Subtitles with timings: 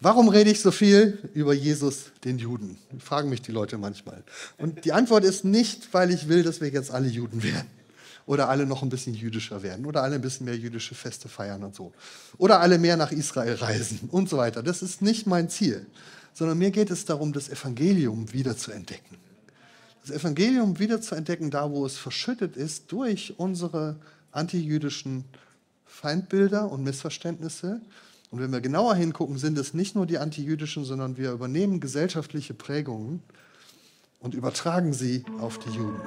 [0.00, 2.78] Warum rede ich so viel über Jesus, den Juden?
[3.00, 4.22] Fragen mich die Leute manchmal.
[4.56, 7.66] Und die Antwort ist nicht, weil ich will, dass wir jetzt alle Juden werden.
[8.24, 9.86] Oder alle noch ein bisschen jüdischer werden.
[9.86, 11.92] Oder alle ein bisschen mehr jüdische Feste feiern und so.
[12.36, 14.62] Oder alle mehr nach Israel reisen und so weiter.
[14.62, 15.84] Das ist nicht mein Ziel.
[16.32, 19.16] Sondern mir geht es darum, das Evangelium wieder zu entdecken.
[20.06, 23.96] Das Evangelium wieder zu entdecken, da wo es verschüttet ist durch unsere
[24.30, 25.24] antijüdischen
[25.86, 27.80] Feindbilder und Missverständnisse
[28.30, 32.54] und wenn wir genauer hingucken, sind es nicht nur die antijüdischen, sondern wir übernehmen gesellschaftliche
[32.54, 33.22] Prägungen
[34.20, 36.00] und übertragen sie auf die Juden.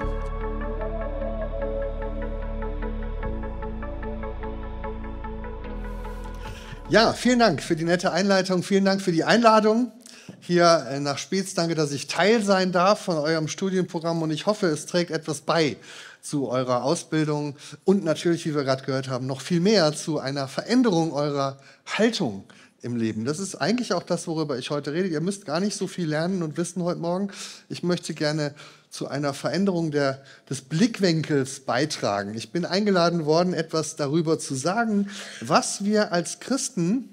[6.90, 9.94] Ja, vielen Dank für die nette Einleitung, vielen Dank für die Einladung
[10.42, 11.54] hier äh, nach Spitz.
[11.54, 15.40] Danke, dass ich Teil sein darf von eurem Studienprogramm und ich hoffe, es trägt etwas
[15.42, 15.78] bei
[16.22, 20.48] zu eurer Ausbildung und natürlich, wie wir gerade gehört haben, noch viel mehr zu einer
[20.48, 22.44] Veränderung eurer Haltung
[22.82, 23.26] im Leben.
[23.26, 25.08] Das ist eigentlich auch das, worüber ich heute rede.
[25.08, 27.30] Ihr müsst gar nicht so viel lernen und wissen heute Morgen.
[27.70, 28.54] Ich möchte gerne
[28.90, 32.36] zu einer Veränderung der, des Blickwinkels beitragen.
[32.36, 37.10] Ich bin eingeladen worden, etwas darüber zu sagen, was wir als Christen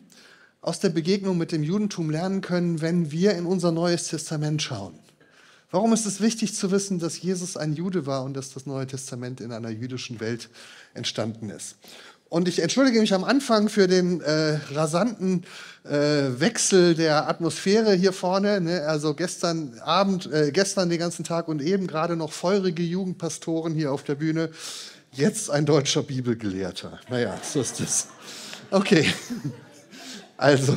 [0.60, 4.98] aus der Begegnung mit dem Judentum lernen können, wenn wir in unser Neues Testament schauen.
[5.70, 8.86] Warum ist es wichtig zu wissen, dass Jesus ein Jude war und dass das Neue
[8.86, 10.48] Testament in einer jüdischen Welt
[10.94, 11.76] entstanden ist?
[12.30, 15.44] Und ich entschuldige mich am Anfang für den äh, rasanten
[15.84, 15.90] äh,
[16.40, 18.60] Wechsel der Atmosphäre hier vorne.
[18.60, 18.82] Ne?
[18.86, 23.92] Also gestern Abend, äh, gestern den ganzen Tag und eben gerade noch feurige Jugendpastoren hier
[23.92, 24.50] auf der Bühne.
[25.12, 27.00] Jetzt ein deutscher Bibelgelehrter.
[27.08, 28.08] Naja, so ist es.
[28.70, 29.06] Okay.
[30.40, 30.76] Also,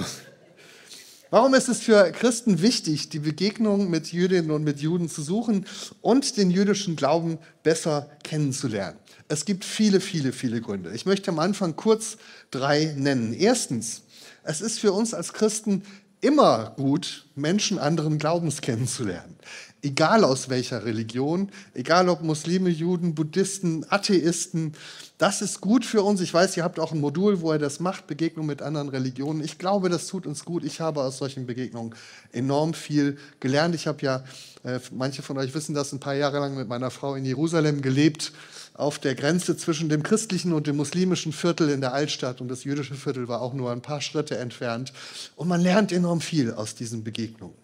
[1.34, 5.66] Warum ist es für Christen wichtig, die Begegnung mit Jüdinnen und mit Juden zu suchen
[6.02, 9.00] und den jüdischen Glauben besser kennenzulernen?
[9.30, 10.92] Es gibt viele, viele, viele Gründe.
[10.94, 12.18] Ich möchte am Anfang kurz
[12.52, 13.32] drei nennen.
[13.32, 14.02] Erstens,
[14.44, 15.84] es ist für uns als Christen
[16.20, 19.38] immer gut, Menschen anderen Glaubens kennenzulernen
[19.82, 24.74] egal aus welcher Religion, egal ob Muslime, Juden, Buddhisten, Atheisten,
[25.22, 26.20] das ist gut für uns.
[26.20, 29.44] Ich weiß, ihr habt auch ein Modul, wo ihr das macht, Begegnung mit anderen Religionen.
[29.44, 30.64] Ich glaube, das tut uns gut.
[30.64, 31.94] Ich habe aus solchen Begegnungen
[32.32, 33.76] enorm viel gelernt.
[33.76, 34.24] Ich habe ja,
[34.64, 37.84] äh, manche von euch wissen das, ein paar Jahre lang mit meiner Frau in Jerusalem
[37.84, 38.34] gelebt,
[38.74, 42.42] auf der Grenze zwischen dem christlichen und dem muslimischen Viertel in der Altstadt.
[42.42, 44.92] Und das jüdische Viertel war auch nur ein paar Schritte entfernt.
[45.36, 47.56] Und man lernt enorm viel aus diesen Begegnungen.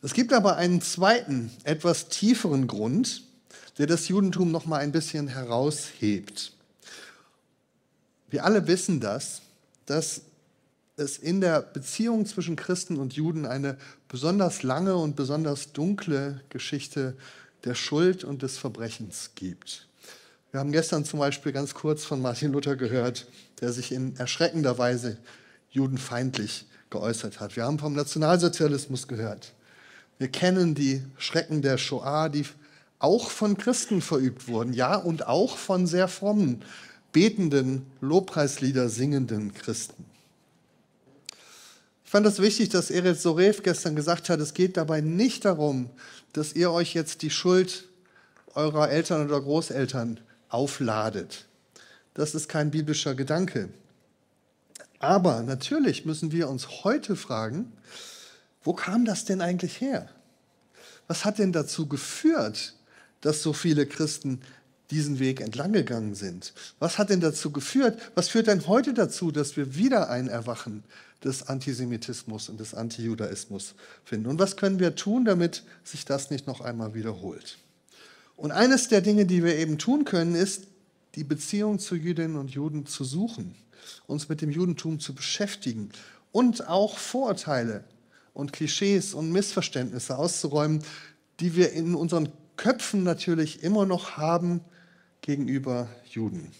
[0.00, 3.24] Es gibt aber einen zweiten, etwas tieferen Grund,
[3.78, 6.52] der das Judentum noch mal ein bisschen heraushebt.
[8.30, 9.42] Wir alle wissen das,
[9.86, 10.22] dass
[10.96, 13.76] es in der Beziehung zwischen Christen und Juden eine
[14.08, 17.16] besonders lange und besonders dunkle Geschichte
[17.64, 19.88] der Schuld und des Verbrechens gibt.
[20.52, 23.26] Wir haben gestern zum Beispiel ganz kurz von Martin Luther gehört,
[23.60, 25.18] der sich in erschreckender Weise
[25.70, 27.56] judenfeindlich geäußert hat.
[27.56, 29.52] Wir haben vom Nationalsozialismus gehört.
[30.18, 32.44] Wir kennen die Schrecken der Shoah, die
[33.04, 36.64] auch von Christen verübt wurden, ja, und auch von sehr frommen,
[37.12, 40.06] betenden, Lobpreislieder singenden Christen.
[42.04, 45.44] Ich fand es das wichtig, dass Eretz Sorev gestern gesagt hat, es geht dabei nicht
[45.44, 45.90] darum,
[46.32, 47.88] dass ihr euch jetzt die Schuld
[48.54, 51.44] eurer Eltern oder Großeltern aufladet.
[52.14, 53.68] Das ist kein biblischer Gedanke.
[54.98, 57.70] Aber natürlich müssen wir uns heute fragen,
[58.62, 60.08] wo kam das denn eigentlich her?
[61.06, 62.74] Was hat denn dazu geführt,
[63.24, 64.40] dass so viele Christen
[64.90, 66.52] diesen Weg entlang gegangen sind?
[66.78, 67.98] Was hat denn dazu geführt?
[68.14, 70.84] Was führt denn heute dazu, dass wir wieder ein Erwachen
[71.24, 73.74] des Antisemitismus und des Antijudaismus
[74.04, 74.28] finden?
[74.28, 77.58] Und was können wir tun, damit sich das nicht noch einmal wiederholt?
[78.36, 80.64] Und eines der Dinge, die wir eben tun können, ist,
[81.14, 83.54] die Beziehung zu Jüdinnen und Juden zu suchen,
[84.06, 85.90] uns mit dem Judentum zu beschäftigen
[86.30, 87.84] und auch Vorurteile
[88.34, 90.82] und Klischees und Missverständnisse auszuräumen,
[91.40, 94.60] die wir in unseren Köpfen natürlich immer noch haben
[95.20, 96.52] gegenüber Juden.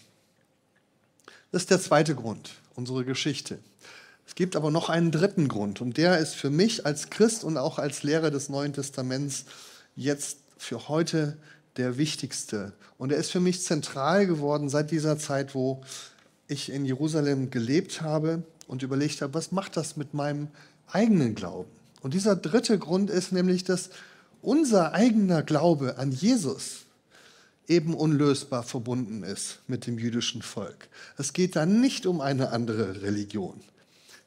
[1.51, 3.59] Das ist der zweite Grund, unsere Geschichte.
[4.27, 7.57] Es gibt aber noch einen dritten Grund und der ist für mich als Christ und
[7.57, 9.45] auch als Lehrer des Neuen Testaments
[9.95, 11.37] jetzt für heute
[11.77, 12.73] der wichtigste.
[12.97, 15.81] Und er ist für mich zentral geworden seit dieser Zeit, wo
[16.47, 20.47] ich in Jerusalem gelebt habe und überlegt habe, was macht das mit meinem
[20.87, 21.69] eigenen Glauben.
[22.01, 23.89] Und dieser dritte Grund ist nämlich, dass
[24.45, 26.85] unser eigener Glaube an Jesus
[27.67, 30.87] eben unlösbar verbunden ist mit dem jüdischen Volk.
[31.17, 33.59] Es geht da nicht um eine andere Religion.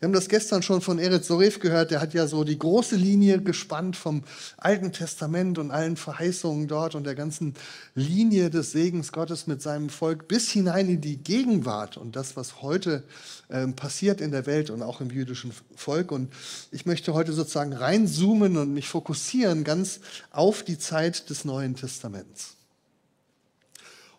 [0.01, 2.95] Wir haben das gestern schon von Eretz Soref gehört, der hat ja so die große
[2.95, 4.23] Linie gespannt vom
[4.57, 7.55] Alten Testament und allen Verheißungen dort und der ganzen
[7.97, 12.63] Linie des Segens Gottes mit seinem Volk bis hinein in die Gegenwart und das, was
[12.63, 13.03] heute
[13.49, 16.13] äh, passiert in der Welt und auch im jüdischen Volk.
[16.13, 16.33] Und
[16.71, 19.99] ich möchte heute sozusagen reinzoomen und mich fokussieren ganz
[20.31, 22.55] auf die Zeit des Neuen Testaments.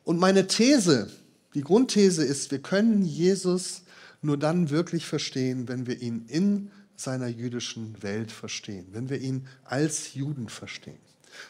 [0.04, 1.10] Und meine These,
[1.54, 3.84] die Grundthese ist, wir können Jesus
[4.22, 9.48] nur dann wirklich verstehen, wenn wir ihn in seiner jüdischen Welt verstehen, wenn wir ihn
[9.64, 11.00] als Juden verstehen.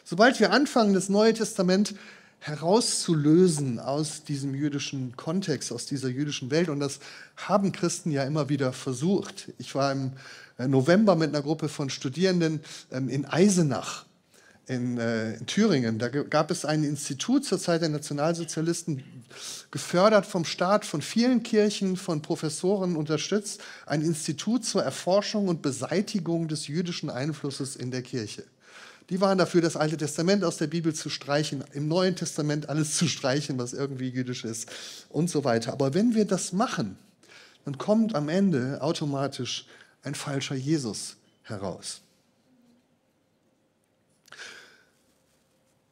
[0.04, 1.94] Sobald wir anfangen, das Neue Testament
[2.38, 7.00] herauszulösen aus diesem jüdischen Kontext, aus dieser jüdischen Welt, und das
[7.36, 9.52] haben Christen ja immer wieder versucht.
[9.58, 10.12] Ich war im
[10.56, 14.06] äh, November mit einer Gruppe von Studierenden ähm, in Eisenach
[14.70, 15.98] in, äh, in, Thüringen.
[15.98, 19.02] Da gab es ein Institut zur Zeit der Nationalsozialisten,
[19.70, 26.46] gefördert vom Staat, von vielen Kirchen, von Professoren unterstützt, ein Institut zur Erforschung und Beseitigung
[26.46, 28.44] des jüdischen Einflusses in der Kirche.
[29.10, 32.96] Die waren dafür, das Alte Testament aus der Bibel zu streichen, im Neuen Testament alles
[32.96, 34.70] zu streichen, was irgendwie jüdisch ist
[35.08, 35.72] und so weiter.
[35.72, 36.96] Aber wenn wir das machen,
[37.64, 39.66] dann kommt am Ende automatisch
[40.02, 42.02] ein falscher Jesus heraus.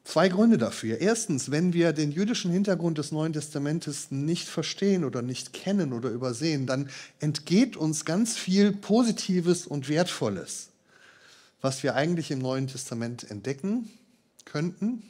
[0.09, 1.01] Zwei Gründe dafür.
[1.01, 6.09] Erstens, wenn wir den jüdischen Hintergrund des Neuen Testamentes nicht verstehen oder nicht kennen oder
[6.09, 6.89] übersehen, dann
[7.19, 10.69] entgeht uns ganz viel Positives und Wertvolles,
[11.61, 13.87] was wir eigentlich im Neuen Testament entdecken
[14.45, 15.03] könnten.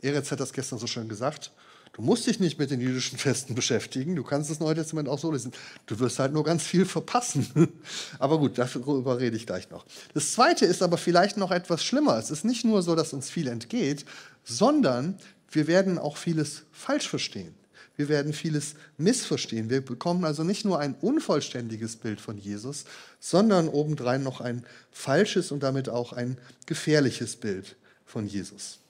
[0.00, 1.52] Eretz hat das gestern so schön gesagt.
[1.94, 4.16] Du musst dich nicht mit den jüdischen Festen beschäftigen.
[4.16, 5.52] Du kannst das Neue Testament auch so lesen.
[5.86, 7.68] Du wirst halt nur ganz viel verpassen.
[8.18, 9.86] aber gut, darüber rede ich gleich noch.
[10.12, 12.18] Das Zweite ist aber vielleicht noch etwas schlimmer.
[12.18, 14.04] Es ist nicht nur so, dass uns viel entgeht,
[14.42, 15.16] sondern
[15.52, 17.54] wir werden auch vieles falsch verstehen.
[17.96, 19.70] Wir werden vieles missverstehen.
[19.70, 22.86] Wir bekommen also nicht nur ein unvollständiges Bild von Jesus,
[23.20, 28.80] sondern obendrein noch ein falsches und damit auch ein gefährliches Bild von Jesus.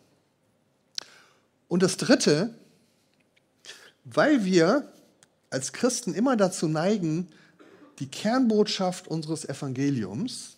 [1.69, 2.55] Und das Dritte,
[4.05, 4.89] weil wir
[5.51, 7.29] als Christen immer dazu neigen,
[7.99, 10.57] die Kernbotschaft unseres Evangeliums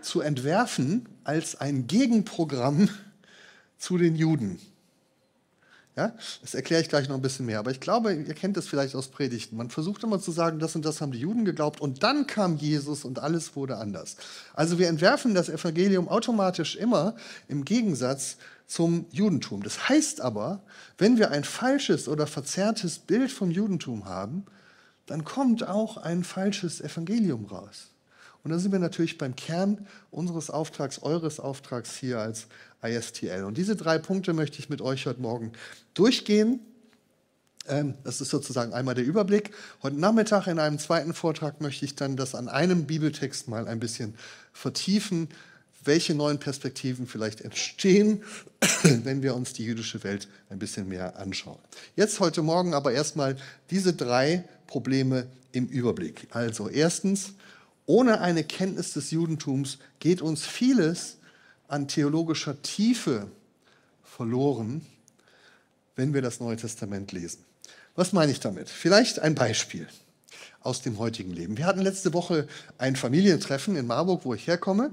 [0.00, 2.88] zu entwerfen als ein Gegenprogramm
[3.78, 4.58] zu den Juden.
[5.96, 7.58] Ja, das erkläre ich gleich noch ein bisschen mehr.
[7.58, 9.56] Aber ich glaube, ihr kennt das vielleicht aus Predigten.
[9.56, 12.56] Man versucht immer zu sagen, das und das haben die Juden geglaubt und dann kam
[12.56, 14.16] Jesus und alles wurde anders.
[14.54, 17.16] Also wir entwerfen das Evangelium automatisch immer
[17.48, 18.36] im Gegensatz
[18.68, 19.62] zum Judentum.
[19.62, 20.62] Das heißt aber,
[20.98, 24.44] wenn wir ein falsches oder verzerrtes Bild vom Judentum haben,
[25.06, 27.88] dann kommt auch ein falsches Evangelium raus.
[28.44, 32.46] Und dann sind wir natürlich beim Kern unseres Auftrags, eures Auftrags hier als
[32.82, 33.44] ISTL.
[33.44, 35.52] Und diese drei Punkte möchte ich mit euch heute Morgen
[35.94, 36.60] durchgehen.
[37.66, 39.50] Ähm, das ist sozusagen einmal der Überblick.
[39.82, 43.80] Heute Nachmittag in einem zweiten Vortrag möchte ich dann das an einem Bibeltext mal ein
[43.80, 44.14] bisschen
[44.52, 45.28] vertiefen,
[45.84, 48.22] welche neuen Perspektiven vielleicht entstehen,
[48.82, 51.58] wenn wir uns die jüdische Welt ein bisschen mehr anschauen.
[51.96, 53.36] Jetzt heute Morgen aber erstmal
[53.70, 56.28] diese drei Probleme im Überblick.
[56.30, 57.32] Also erstens,
[57.86, 61.16] ohne eine Kenntnis des Judentums geht uns vieles
[61.68, 63.30] an theologischer Tiefe
[64.02, 64.84] verloren,
[65.96, 67.44] wenn wir das Neue Testament lesen.
[67.94, 68.68] Was meine ich damit?
[68.68, 69.88] Vielleicht ein Beispiel
[70.60, 71.56] aus dem heutigen Leben.
[71.56, 72.46] Wir hatten letzte Woche
[72.78, 74.90] ein Familientreffen in Marburg, wo ich herkomme.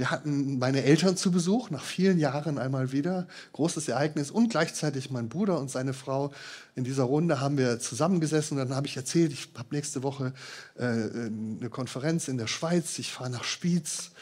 [0.00, 3.28] Wir hatten meine Eltern zu Besuch, nach vielen Jahren einmal wieder.
[3.52, 6.32] Großes Ereignis und gleichzeitig mein Bruder und seine Frau.
[6.74, 10.32] In dieser Runde haben wir zusammengesessen und dann habe ich erzählt, ich habe nächste Woche
[10.78, 14.12] äh, eine Konferenz in der Schweiz, ich fahre nach Spiez.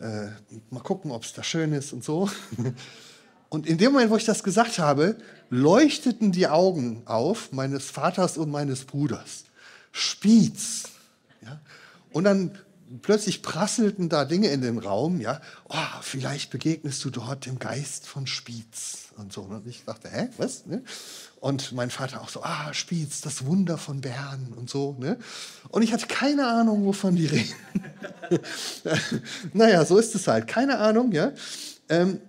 [0.00, 0.26] Äh,
[0.68, 2.28] mal gucken, ob es da schön ist und so.
[3.48, 5.16] Und in dem Moment, wo ich das gesagt habe,
[5.48, 9.44] leuchteten die Augen auf meines Vaters und meines Bruders.
[9.92, 10.84] Spiez.
[11.42, 11.58] Ja?
[12.12, 12.58] Und dann
[13.00, 18.06] plötzlich prasselten da Dinge in den Raum, ja, oh, vielleicht begegnest du dort dem Geist
[18.06, 19.42] von Spiez und so.
[19.42, 20.66] Und ich dachte, hä, was?
[20.66, 20.82] Ne?
[21.40, 24.96] Und mein Vater auch so, ah, Spiez, das Wunder von Bern und so.
[24.98, 25.18] Ne?
[25.70, 27.54] Und ich hatte keine Ahnung, wovon die reden.
[29.52, 31.32] naja, so ist es halt, keine Ahnung, ja.
[31.88, 32.20] Ähm,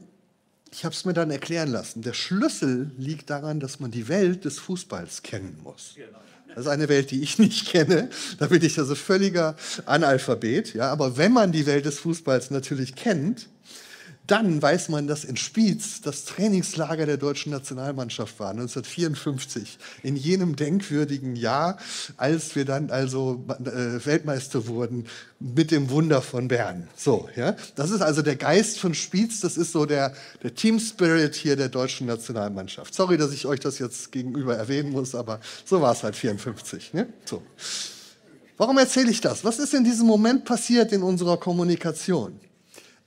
[0.71, 2.01] ich habe es mir dann erklären lassen.
[2.01, 5.93] Der Schlüssel liegt daran, dass man die Welt des Fußballs kennen muss.
[5.95, 6.17] Genau.
[6.55, 8.09] Das ist eine Welt, die ich nicht kenne.
[8.39, 9.55] Da bin ich also völliger
[9.85, 10.73] Analphabet.
[10.73, 13.47] Ja, aber wenn man die Welt des Fußballs natürlich kennt,
[14.27, 20.55] dann weiß man, dass in Spiez das Trainingslager der deutschen Nationalmannschaft war, 1954, in jenem
[20.55, 21.77] denkwürdigen Jahr,
[22.15, 25.07] als wir dann also äh, Weltmeister wurden
[25.39, 26.87] mit dem Wunder von Bern.
[26.95, 30.79] So, ja, das ist also der Geist von Spiez, das ist so der, der Team
[30.79, 32.93] Spirit hier der deutschen Nationalmannschaft.
[32.93, 36.93] Sorry, dass ich euch das jetzt gegenüber erwähnen muss, aber so war es halt 54.
[36.93, 37.07] Ne?
[37.25, 37.43] So.
[38.55, 39.43] Warum erzähle ich das?
[39.43, 42.39] Was ist in diesem Moment passiert in unserer Kommunikation?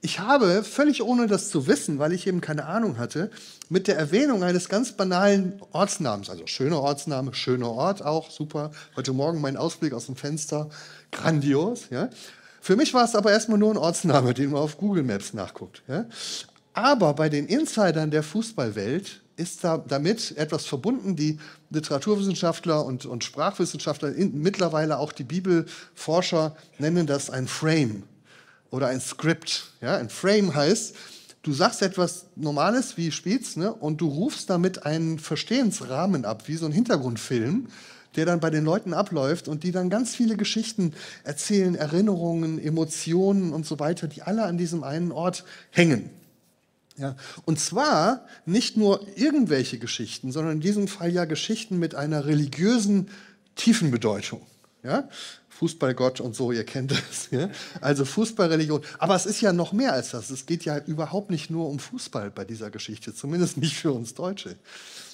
[0.07, 3.29] Ich habe, völlig ohne das zu wissen, weil ich eben keine Ahnung hatte,
[3.69, 8.71] mit der Erwähnung eines ganz banalen Ortsnamens, also schöner Ortsname, schöner Ort auch, super.
[8.95, 10.71] Heute Morgen mein Ausblick aus dem Fenster,
[11.11, 11.87] grandios.
[11.91, 12.09] Ja.
[12.61, 15.83] Für mich war es aber erstmal nur ein Ortsname, den man auf Google Maps nachguckt.
[15.89, 16.05] Ja.
[16.73, 21.17] Aber bei den Insidern der Fußballwelt ist da damit etwas verbunden.
[21.17, 28.05] Die Literaturwissenschaftler und, und Sprachwissenschaftler, in, mittlerweile auch die Bibelforscher, nennen das ein Frame
[28.77, 29.73] oder ein Script.
[29.81, 30.95] Ja, ein Frame heißt,
[31.43, 36.57] du sagst etwas Normales wie Spitz ne, und du rufst damit einen Verstehensrahmen ab, wie
[36.57, 37.69] so ein Hintergrundfilm,
[38.17, 40.93] der dann bei den Leuten abläuft und die dann ganz viele Geschichten
[41.25, 46.11] erzählen, Erinnerungen, Emotionen und so weiter, die alle an diesem einen Ort hängen.
[46.99, 52.27] Ja, und zwar nicht nur irgendwelche Geschichten, sondern in diesem Fall ja Geschichten mit einer
[52.27, 53.09] religiösen
[53.55, 54.43] Tiefenbedeutung.
[54.87, 55.09] Ja?
[55.49, 57.29] Fußballgott und so, ihr kennt das.
[57.31, 57.51] Ja?
[57.81, 58.83] Also Fußballreligion.
[58.99, 60.31] Aber es ist ja noch mehr als das.
[60.31, 64.15] Es geht ja überhaupt nicht nur um Fußball bei dieser Geschichte, zumindest nicht für uns
[64.15, 64.57] Deutsche.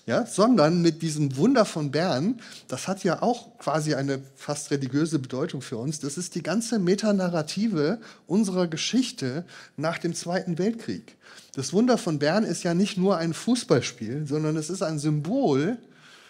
[0.04, 0.26] Ja?
[0.26, 5.62] Sondern mit diesem Wunder von Bern, das hat ja auch quasi eine fast religiöse Bedeutung
[5.62, 6.00] für uns.
[6.00, 11.16] Das ist die ganze Metanarrative unserer Geschichte nach dem Zweiten Weltkrieg.
[11.54, 15.78] Das Wunder von Bern ist ja nicht nur ein Fußballspiel, sondern es ist ein Symbol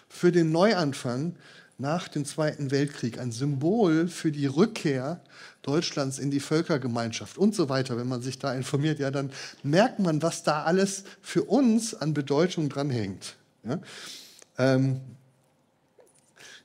[0.09, 1.35] für den Neuanfang
[1.79, 5.21] nach dem Zweiten Weltkrieg, ein Symbol für die Rückkehr
[5.63, 7.97] Deutschlands in die Völkergemeinschaft und so weiter.
[7.97, 9.31] Wenn man sich da informiert, ja, dann
[9.63, 13.37] merkt man, was da alles für uns an Bedeutung dranhängt.
[13.65, 13.81] Ja?
[14.59, 15.01] Ähm,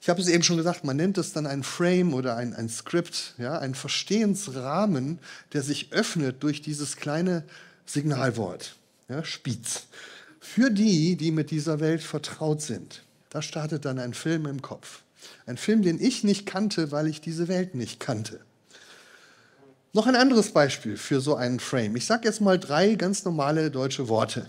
[0.02, 2.70] ich habe es eben schon gesagt, man nennt es dann ein Frame oder ein, ein
[2.70, 5.20] Skript, ja, ein Verstehensrahmen,
[5.54, 7.44] der sich öffnet durch dieses kleine
[7.86, 8.78] Signalwort,
[9.10, 9.88] ja, Spitz.
[10.40, 13.04] Für die, die mit dieser Welt vertraut sind.
[13.30, 15.02] Da startet dann ein Film im Kopf.
[15.46, 18.40] Ein Film, den ich nicht kannte, weil ich diese Welt nicht kannte.
[19.94, 21.96] Noch ein anderes Beispiel für so einen Frame.
[21.96, 24.48] Ich sage jetzt mal drei ganz normale deutsche Worte.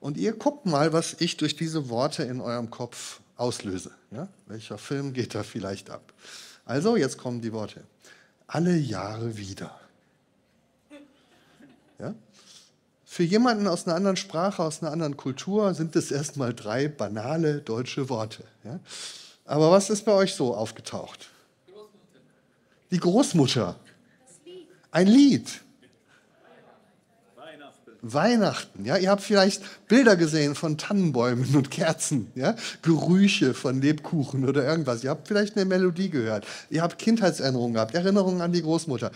[0.00, 3.92] Und ihr guckt mal, was ich durch diese Worte in eurem Kopf auslöse.
[4.10, 4.28] Ja?
[4.46, 6.12] Welcher Film geht da vielleicht ab?
[6.64, 7.82] Also, jetzt kommen die Worte.
[8.46, 9.80] Alle Jahre wieder.
[11.98, 12.14] Ja?
[13.16, 17.62] Für jemanden aus einer anderen Sprache, aus einer anderen Kultur sind es erstmal drei banale
[17.62, 18.44] deutsche Worte.
[18.62, 18.78] Ja?
[19.46, 21.30] Aber was ist bei euch so aufgetaucht?
[22.90, 23.76] Die Großmutter.
[24.90, 25.62] Ein Lied.
[28.02, 28.84] Weihnachten.
[28.84, 34.62] Ja, ihr habt vielleicht Bilder gesehen von Tannenbäumen und Kerzen, ja, Gerüche von Lebkuchen oder
[34.62, 35.02] irgendwas.
[35.02, 36.46] Ihr habt vielleicht eine Melodie gehört.
[36.68, 39.10] Ihr habt Kindheitserinnerungen gehabt, Erinnerungen an die Großmutter.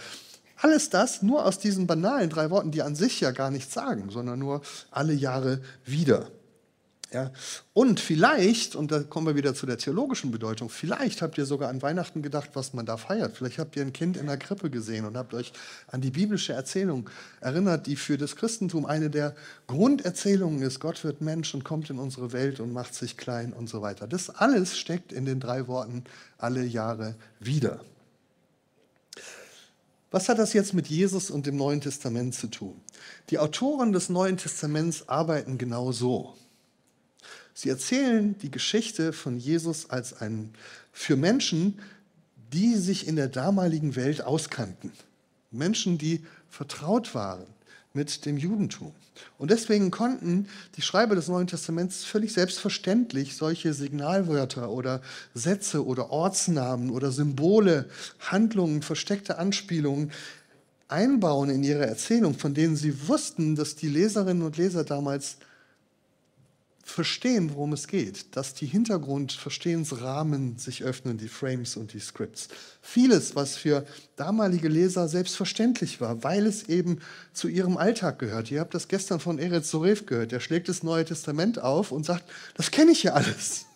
[0.63, 4.11] Alles das nur aus diesen banalen drei Worten, die an sich ja gar nichts sagen,
[4.11, 6.29] sondern nur alle Jahre wieder.
[7.13, 7.33] Ja,
[7.73, 11.69] und vielleicht, und da kommen wir wieder zu der theologischen Bedeutung, vielleicht habt ihr sogar
[11.69, 13.37] an Weihnachten gedacht, was man da feiert.
[13.37, 15.53] Vielleicht habt ihr ein Kind in der Krippe gesehen und habt euch
[15.89, 19.35] an die biblische Erzählung erinnert, die für das Christentum eine der
[19.67, 20.79] Grunderzählungen ist.
[20.79, 24.07] Gott wird Mensch und kommt in unsere Welt und macht sich klein und so weiter.
[24.07, 26.05] Das alles steckt in den drei Worten
[26.39, 27.81] alle Jahre wieder.
[30.11, 32.81] Was hat das jetzt mit Jesus und dem Neuen Testament zu tun?
[33.31, 36.35] Die Autoren des Neuen Testaments arbeiten genau so.
[37.55, 40.53] Sie erzählen die Geschichte von Jesus als ein
[40.93, 41.79] für Menschen,
[42.53, 44.93] die sich in der damaligen Welt auskannten.
[45.53, 47.47] Menschen, die vertraut waren
[47.93, 48.93] mit dem Judentum.
[49.39, 55.03] Und deswegen konnten die Schreiber des Neuen Testaments völlig selbstverständlich solche Signalwörter oder
[55.35, 57.89] Sätze oder Ortsnamen oder Symbole,
[58.21, 60.13] Handlungen, versteckte Anspielungen
[60.89, 65.37] einbauen in ihre Erzählung, von denen sie wussten, dass die Leserinnen und Leser damals
[66.91, 72.49] verstehen, worum es geht, dass die Hintergrundverstehensrahmen sich öffnen, die Frames und die Scripts.
[72.83, 76.99] Vieles, was für damalige Leser selbstverständlich war, weil es eben
[77.33, 78.51] zu ihrem Alltag gehört.
[78.51, 82.05] Ihr habt das gestern von Eretz Sorev gehört, der schlägt das Neue Testament auf und
[82.05, 83.67] sagt, das kenne ich ja alles.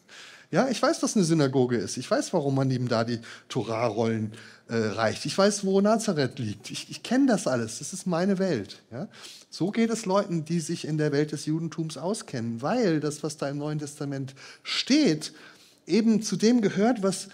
[0.51, 1.97] Ja, ich weiß, was eine Synagoge ist.
[1.97, 3.19] Ich weiß, warum man ihm da die
[3.49, 4.33] Torah-Rollen
[4.69, 5.27] äh, reicht.
[5.27, 6.71] Ich weiß, wo Nazareth liegt.
[6.71, 7.81] Ich, ich kenne das alles.
[7.81, 8.83] Das ist meine Welt.
[8.93, 9.09] Ja?
[9.57, 13.37] So geht es Leuten, die sich in der Welt des Judentums auskennen, weil das, was
[13.37, 14.35] da im Neuen Testament
[14.65, 15.33] steht,
[15.87, 17.29] eben zu dem gehört, was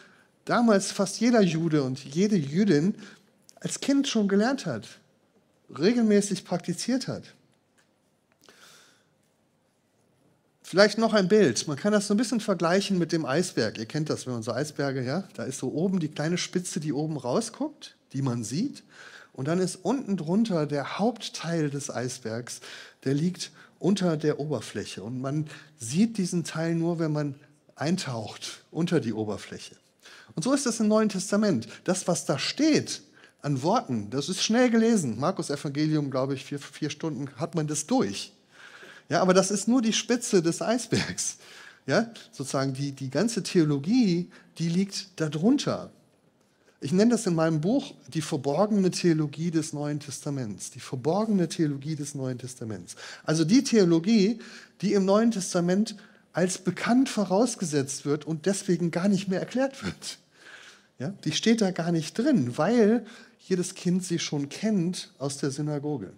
[0.45, 2.95] damals fast jeder Jude und jede Jüdin
[3.55, 4.87] als Kind schon gelernt hat,
[5.75, 7.23] regelmäßig praktiziert hat.
[10.63, 11.67] Vielleicht noch ein Bild.
[11.69, 13.79] Man kann das so ein bisschen vergleichen mit dem Eisberg.
[13.79, 16.81] Ihr kennt das, wenn man so Eisberge, ja, da ist so oben die kleine Spitze,
[16.81, 18.83] die oben rausguckt, die man sieht.
[19.33, 22.61] Und dann ist unten drunter der Hauptteil des Eisbergs,
[23.05, 25.03] der liegt unter der Oberfläche.
[25.03, 25.47] Und man
[25.79, 27.35] sieht diesen Teil nur, wenn man
[27.75, 29.77] eintaucht unter die Oberfläche.
[30.35, 31.67] Und so ist es im Neuen Testament.
[31.85, 33.03] Das, was da steht
[33.43, 35.19] an Worten, das ist schnell gelesen.
[35.19, 38.33] Markus Evangelium, glaube ich, vier, vier Stunden hat man das durch.
[39.09, 41.39] Ja, aber das ist nur die Spitze des Eisbergs.
[41.87, 45.91] Ja, sozusagen die, die ganze Theologie, die liegt darunter.
[46.83, 50.71] Ich nenne das in meinem Buch die verborgene Theologie des Neuen Testaments.
[50.71, 52.97] Die verborgene Theologie des Neuen Testaments.
[53.23, 54.39] Also die Theologie,
[54.81, 55.97] die im Neuen Testament
[56.33, 60.19] als bekannt vorausgesetzt wird und deswegen gar nicht mehr erklärt wird.
[60.99, 63.05] Ja, die steht da gar nicht drin, weil
[63.41, 66.13] jedes Kind sie schon kennt aus der Synagoge.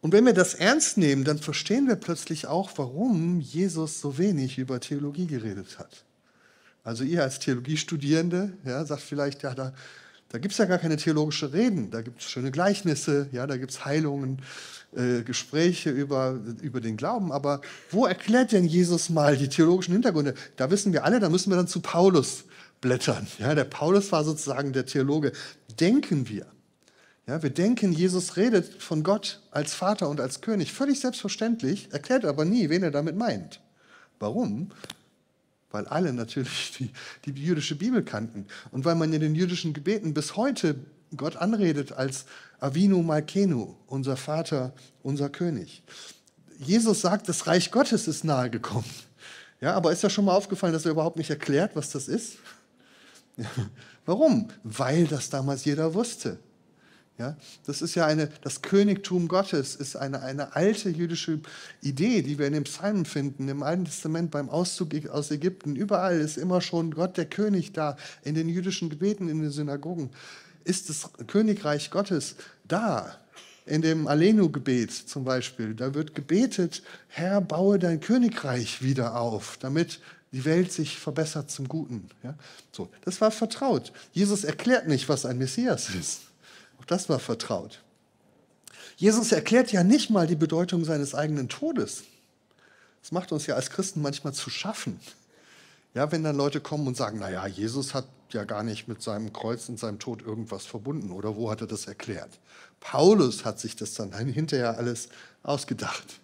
[0.00, 4.58] Und wenn wir das ernst nehmen, dann verstehen wir plötzlich auch, warum Jesus so wenig
[4.58, 6.04] über Theologie geredet hat.
[6.86, 9.72] Also ihr als Theologiestudierende ja, sagt vielleicht, ja, da,
[10.28, 13.56] da gibt es ja gar keine theologische Reden, da gibt es schöne Gleichnisse, ja, da
[13.56, 14.40] gibt es Heilungen,
[14.94, 17.32] äh, Gespräche über, über den Glauben.
[17.32, 20.34] Aber wo erklärt denn Jesus mal die theologischen Hintergründe?
[20.54, 22.44] Da wissen wir alle, da müssen wir dann zu Paulus
[22.80, 23.26] blättern.
[23.40, 25.32] Ja, der Paulus war sozusagen der Theologe.
[25.80, 26.46] Denken wir.
[27.26, 30.72] Ja, wir denken, Jesus redet von Gott als Vater und als König.
[30.72, 33.60] Völlig selbstverständlich, erklärt aber nie, wen er damit meint.
[34.20, 34.70] Warum?
[35.76, 36.90] Weil alle natürlich die,
[37.30, 40.76] die jüdische Bibel kannten und weil man in den jüdischen Gebeten bis heute
[41.14, 42.24] Gott anredet als
[42.60, 45.82] Avinu Malkenu, unser Vater, unser König.
[46.58, 48.88] Jesus sagt, das Reich Gottes ist nahe gekommen.
[49.60, 52.38] Ja, aber ist ja schon mal aufgefallen, dass er überhaupt nicht erklärt, was das ist?
[54.06, 54.48] Warum?
[54.64, 56.38] Weil das damals jeder wusste.
[57.18, 61.40] Ja, das ist ja eine, das Königtum Gottes ist eine, eine alte jüdische
[61.80, 65.76] Idee, die wir in den Psalmen finden, im Alten Testament beim Auszug aus Ägypten.
[65.76, 70.10] Überall ist immer schon Gott der König da, in den jüdischen Gebeten, in den Synagogen.
[70.64, 72.36] Ist das Königreich Gottes
[72.68, 73.16] da?
[73.64, 80.00] In dem Alenu-Gebet zum Beispiel, da wird gebetet, Herr, baue dein Königreich wieder auf, damit
[80.32, 82.08] die Welt sich verbessert zum Guten.
[82.22, 82.34] Ja?
[82.70, 83.92] So, das war vertraut.
[84.12, 86.25] Jesus erklärt nicht, was ein Messias ist.
[86.86, 87.82] Das war vertraut.
[88.96, 92.04] Jesus erklärt ja nicht mal die Bedeutung seines eigenen Todes.
[93.02, 94.98] Das macht uns ja als Christen manchmal zu schaffen.
[95.94, 99.32] Ja, wenn dann Leute kommen und sagen, naja, Jesus hat ja gar nicht mit seinem
[99.32, 102.30] Kreuz und seinem Tod irgendwas verbunden oder wo hat er das erklärt?
[102.80, 105.08] Paulus hat sich das dann hinterher alles
[105.42, 106.20] ausgedacht.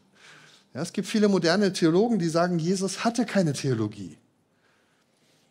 [0.74, 4.16] Ja, es gibt viele moderne Theologen, die sagen, Jesus hatte keine Theologie.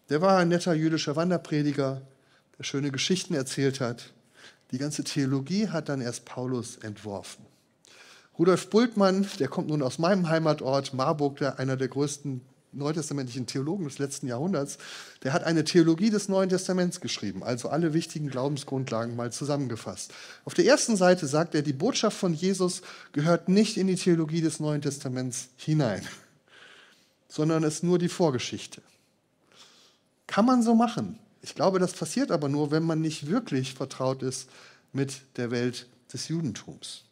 [0.10, 2.02] Der war ein netter jüdischer Wanderprediger,
[2.58, 4.12] der schöne Geschichten erzählt hat.
[4.72, 7.46] Die ganze Theologie hat dann erst Paulus entworfen.
[8.40, 12.42] Rudolf Bultmann, der kommt nun aus meinem Heimatort Marburg, der einer der größten
[12.74, 14.78] neutestamentlichen Theologen des letzten Jahrhunderts,
[15.24, 20.14] der hat eine Theologie des Neuen Testaments geschrieben, also alle wichtigen Glaubensgrundlagen mal zusammengefasst.
[20.46, 22.82] Auf der ersten Seite sagt er, die Botschaft von Jesus
[23.12, 26.08] gehört nicht in die Theologie des Neuen Testaments hinein,
[27.28, 28.82] sondern ist nur die Vorgeschichte.
[30.28, 31.20] Kann man so machen.
[31.42, 34.50] Ich glaube, das passiert aber nur, wenn man nicht wirklich vertraut ist
[34.94, 37.04] mit der Welt des Judentums.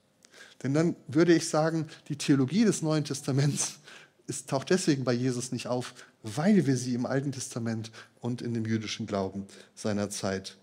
[0.61, 3.79] Denn dann würde ich sagen, die Theologie des Neuen Testaments
[4.27, 8.53] ist, taucht deswegen bei Jesus nicht auf, weil wir sie im Alten Testament und in
[8.53, 10.57] dem jüdischen Glauben seiner Zeit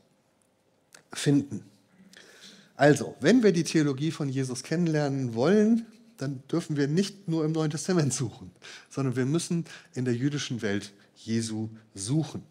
[1.12, 1.64] finden.
[2.76, 5.86] Also, wenn wir die Theologie von Jesus kennenlernen wollen,
[6.18, 8.50] dann dürfen wir nicht nur im Neuen Testament suchen,
[8.90, 12.42] sondern wir müssen in der jüdischen Welt Jesu suchen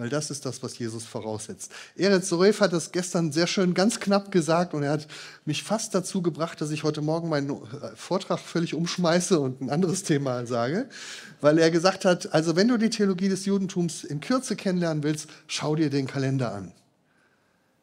[0.00, 1.70] weil das ist das, was Jesus voraussetzt.
[1.94, 5.06] Eretz Zorev hat das gestern sehr schön ganz knapp gesagt und er hat
[5.44, 7.60] mich fast dazu gebracht, dass ich heute Morgen meinen
[7.94, 10.88] Vortrag völlig umschmeiße und ein anderes Thema sage,
[11.42, 15.28] weil er gesagt hat, also wenn du die Theologie des Judentums in Kürze kennenlernen willst,
[15.46, 16.72] schau dir den Kalender an.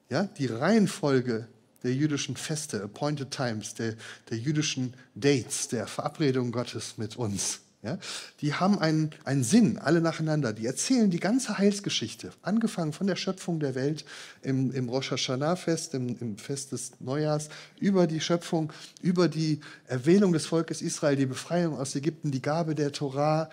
[0.09, 1.47] Ja, die Reihenfolge
[1.83, 3.93] der jüdischen Feste, Appointed Times, der,
[4.31, 7.97] der jüdischen Dates, der Verabredung Gottes mit uns ja,
[8.41, 10.53] die haben einen, einen Sinn, alle nacheinander.
[10.53, 14.05] Die erzählen die ganze Heilsgeschichte, angefangen von der Schöpfung der Welt
[14.41, 20.33] im, im Rosh Hashanah-Fest, im, im Fest des Neujahrs, über die Schöpfung, über die Erwählung
[20.33, 23.49] des Volkes Israel, die Befreiung aus Ägypten, die Gabe der Torah,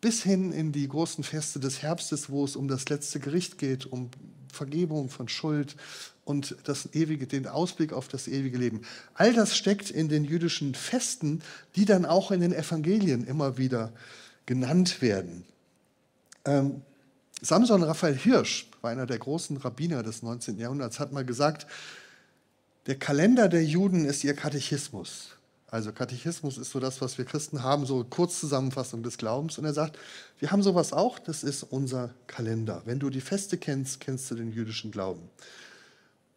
[0.00, 3.86] bis hin in die großen Feste des Herbstes, wo es um das letzte Gericht geht,
[3.86, 4.10] um
[4.52, 5.76] Vergebung von Schuld
[6.26, 8.82] und das ewige, den Ausblick auf das ewige Leben.
[9.14, 11.40] All das steckt in den jüdischen Festen,
[11.76, 13.92] die dann auch in den Evangelien immer wieder
[14.44, 15.44] genannt werden.
[16.44, 16.82] Ähm,
[17.40, 20.58] Samson Raphael Hirsch war einer der großen Rabbiner des 19.
[20.58, 21.66] Jahrhunderts, hat mal gesagt,
[22.86, 25.36] der Kalender der Juden ist ihr Katechismus.
[25.68, 29.58] Also Katechismus ist so das, was wir Christen haben, so Kurzzusammenfassung des Glaubens.
[29.58, 29.98] Und er sagt,
[30.40, 32.82] wir haben sowas auch, das ist unser Kalender.
[32.84, 35.28] Wenn du die Feste kennst, kennst du den jüdischen Glauben.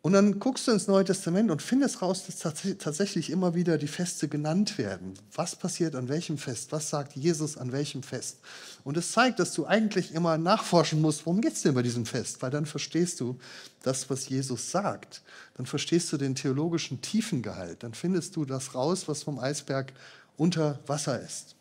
[0.02, 3.90] Und dann guckst du ins Neue Testament und findest raus, dass tatsächlich immer wieder die
[3.90, 5.16] Feste genannt werden.
[5.36, 6.72] Was passiert an welchem Fest?
[6.72, 8.40] Was sagt Jesus an welchem Fest?
[8.86, 12.06] Und es zeigt, dass du eigentlich immer nachforschen musst, worum geht es denn bei diesem
[12.06, 12.42] Fest?
[12.42, 13.38] Weil dann verstehst du
[13.84, 15.22] das, was Jesus sagt.
[15.58, 17.84] Dann verstehst du den theologischen Tiefengehalt.
[17.84, 19.92] Dann findest du das raus, was vom Eisberg
[20.38, 21.56] unter Wasser ist.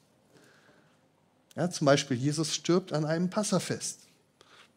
[1.56, 4.07] Ja, zum Beispiel, Jesus stirbt an einem Passafest.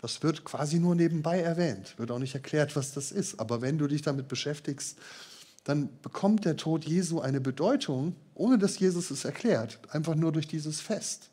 [0.02, 3.40] Das wird quasi nur nebenbei erwähnt, wird auch nicht erklärt, was das ist.
[3.40, 4.98] Aber wenn du dich damit beschäftigst,
[5.64, 10.48] dann bekommt der Tod Jesu eine Bedeutung, ohne dass Jesus es erklärt, einfach nur durch
[10.48, 11.30] dieses Fest.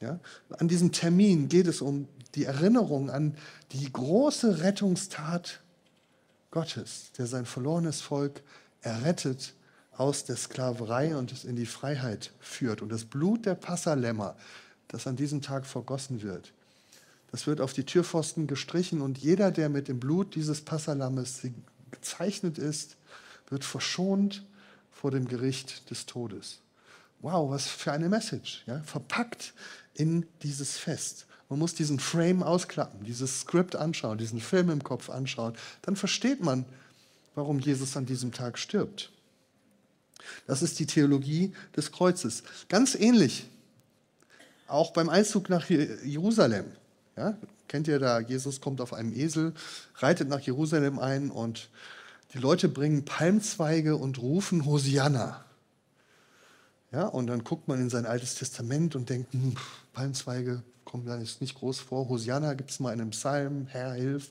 [0.00, 0.20] Ja?
[0.50, 3.36] An diesem Termin geht es um die Erinnerung an
[3.72, 5.60] die große Rettungstat
[6.50, 8.42] Gottes, der sein verlorenes Volk
[8.82, 9.54] errettet
[9.96, 12.82] aus der Sklaverei und es in die Freiheit führt.
[12.82, 14.36] Und das Blut der Passalämmer,
[14.88, 16.52] das an diesem Tag vergossen wird,
[17.34, 21.40] das wird auf die Türpfosten gestrichen und jeder, der mit dem Blut dieses Passalammes
[21.90, 22.94] gezeichnet ist,
[23.48, 24.44] wird verschont
[24.92, 26.60] vor dem Gericht des Todes.
[27.18, 28.62] Wow, was für eine Message.
[28.66, 28.84] Ja?
[28.84, 29.52] Verpackt
[29.94, 31.26] in dieses Fest.
[31.48, 35.54] Man muss diesen Frame ausklappen, dieses Skript anschauen, diesen Film im Kopf anschauen.
[35.82, 36.64] Dann versteht man,
[37.34, 39.10] warum Jesus an diesem Tag stirbt.
[40.46, 42.44] Das ist die Theologie des Kreuzes.
[42.68, 43.48] Ganz ähnlich
[44.68, 46.66] auch beim Einzug nach Jerusalem.
[47.16, 47.36] Ja,
[47.68, 49.54] kennt ihr da, Jesus kommt auf einem Esel,
[49.96, 51.68] reitet nach Jerusalem ein und
[52.32, 55.44] die Leute bringen Palmzweige und rufen Hosianna.
[56.90, 59.54] Ja, und dann guckt man in sein altes Testament und denkt, hm,
[59.92, 62.08] Palmzweige kommen da jetzt nicht groß vor.
[62.08, 64.30] Hosianna gibt es mal in einem Psalm, Herr, hilf.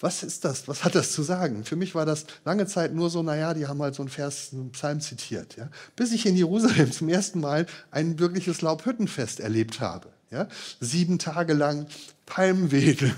[0.00, 0.66] Was ist das?
[0.66, 1.64] Was hat das zu sagen?
[1.64, 4.50] Für mich war das lange Zeit nur so, naja, die haben halt so einen Vers,
[4.52, 5.56] einen Psalm zitiert.
[5.56, 5.68] Ja?
[5.94, 10.08] Bis ich in Jerusalem zum ersten Mal ein wirkliches Laubhüttenfest erlebt habe.
[10.30, 10.48] Ja?
[10.80, 11.86] Sieben Tage lang
[12.26, 13.14] Palmwedel.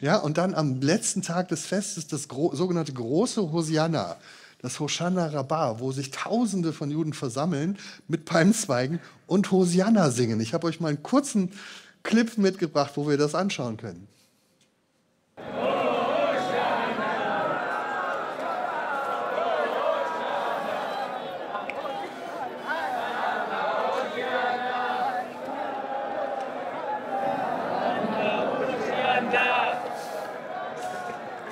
[0.00, 0.18] Ja?
[0.18, 4.16] Und dann am letzten Tag des Festes das gro sogenannte große Hosianna,
[4.60, 7.78] das Hosanna Rabbah, wo sich Tausende von Juden versammeln
[8.08, 10.40] mit Palmzweigen und Hosianna singen.
[10.40, 11.52] Ich habe euch mal einen kurzen
[12.02, 14.08] Clip mitgebracht, wo wir das anschauen können.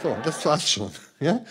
[0.02, 0.90] So, das war's schon.
[1.20, 1.44] Ja?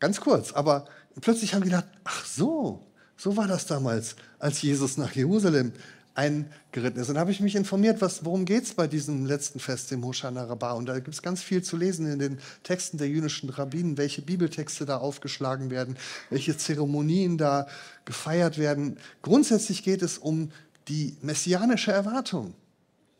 [0.00, 0.52] Ganz kurz.
[0.52, 0.84] Aber
[1.20, 2.84] plötzlich haben die gedacht, ach so,
[3.16, 5.72] so war das damals, als Jesus nach Jerusalem
[6.14, 7.08] eingeritten ist.
[7.08, 10.04] Und da habe ich mich informiert, was, worum geht es bei diesem letzten Fest, dem
[10.04, 10.72] Hoshana Rabbah.
[10.72, 14.20] Und da gibt es ganz viel zu lesen in den Texten der jüdischen Rabbinen, welche
[14.20, 15.96] Bibeltexte da aufgeschlagen werden,
[16.28, 17.66] welche Zeremonien da
[18.04, 18.98] gefeiert werden.
[19.22, 20.50] Grundsätzlich geht es um
[20.88, 22.54] die messianische Erwartung.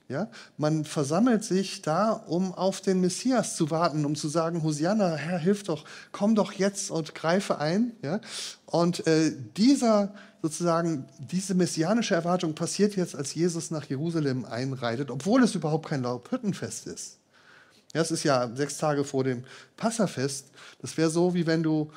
[0.09, 0.29] Ja?
[0.57, 5.39] Man versammelt sich da, um auf den Messias zu warten, um zu sagen, Hosianna, Herr,
[5.39, 7.93] hilf doch, komm doch jetzt und greife ein.
[8.03, 8.21] Ja?
[8.67, 15.43] Und äh, dieser sozusagen, diese messianische Erwartung passiert jetzt, als Jesus nach Jerusalem einreitet, obwohl
[15.43, 17.19] es überhaupt kein Laubhüttenfest ist.
[17.95, 19.45] Ja, es ist ja sechs Tage vor dem
[19.77, 20.51] Passafest.
[20.81, 21.91] Das wäre so, wie wenn du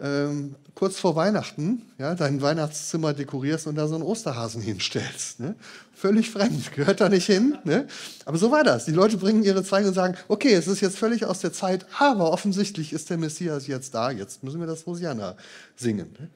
[0.00, 5.40] ähm, kurz vor Weihnachten ja, dein Weihnachtszimmer dekorierst und da so einen Osterhasen hinstellst.
[5.40, 5.54] Ne?
[5.94, 7.56] Völlig fremd, gehört da nicht hin.
[7.64, 7.86] Ne?
[8.24, 8.84] Aber so war das.
[8.84, 11.86] Die Leute bringen ihre Zweige und sagen, okay, es ist jetzt völlig aus der Zeit,
[11.98, 15.36] aber offensichtlich ist der Messias jetzt da, jetzt müssen wir das Hosianna
[15.76, 16.14] singen.
[16.18, 16.28] Ne?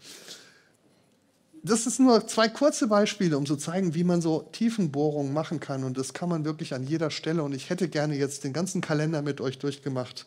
[1.62, 5.84] Das ist nur zwei kurze Beispiele, um zu zeigen, wie man so Tiefenbohrungen machen kann.
[5.84, 7.42] Und das kann man wirklich an jeder Stelle.
[7.42, 10.26] Und ich hätte gerne jetzt den ganzen Kalender mit euch durchgemacht.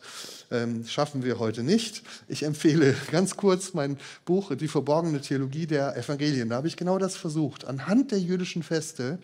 [0.50, 2.02] Ähm, schaffen wir heute nicht.
[2.28, 6.50] Ich empfehle ganz kurz mein Buch Die verborgene Theologie der Evangelien.
[6.50, 9.18] Da habe ich genau das versucht, anhand der jüdischen Feste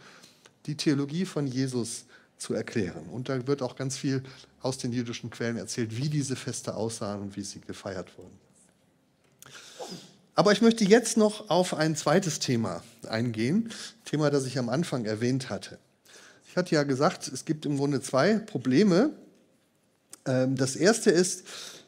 [0.66, 2.06] die Theologie von Jesus
[2.38, 3.06] zu erklären.
[3.12, 4.22] Und da wird auch ganz viel
[4.62, 8.49] aus den jüdischen Quellen erzählt, wie diese Feste aussahen und wie sie gefeiert wurden.
[10.34, 13.70] Aber ich möchte jetzt noch auf ein zweites Thema eingehen,
[14.04, 15.78] Thema, das ich am Anfang erwähnt hatte.
[16.48, 19.10] Ich hatte ja gesagt, es gibt im Grunde zwei Probleme.
[20.26, 21.44] Ähm, das erste ist,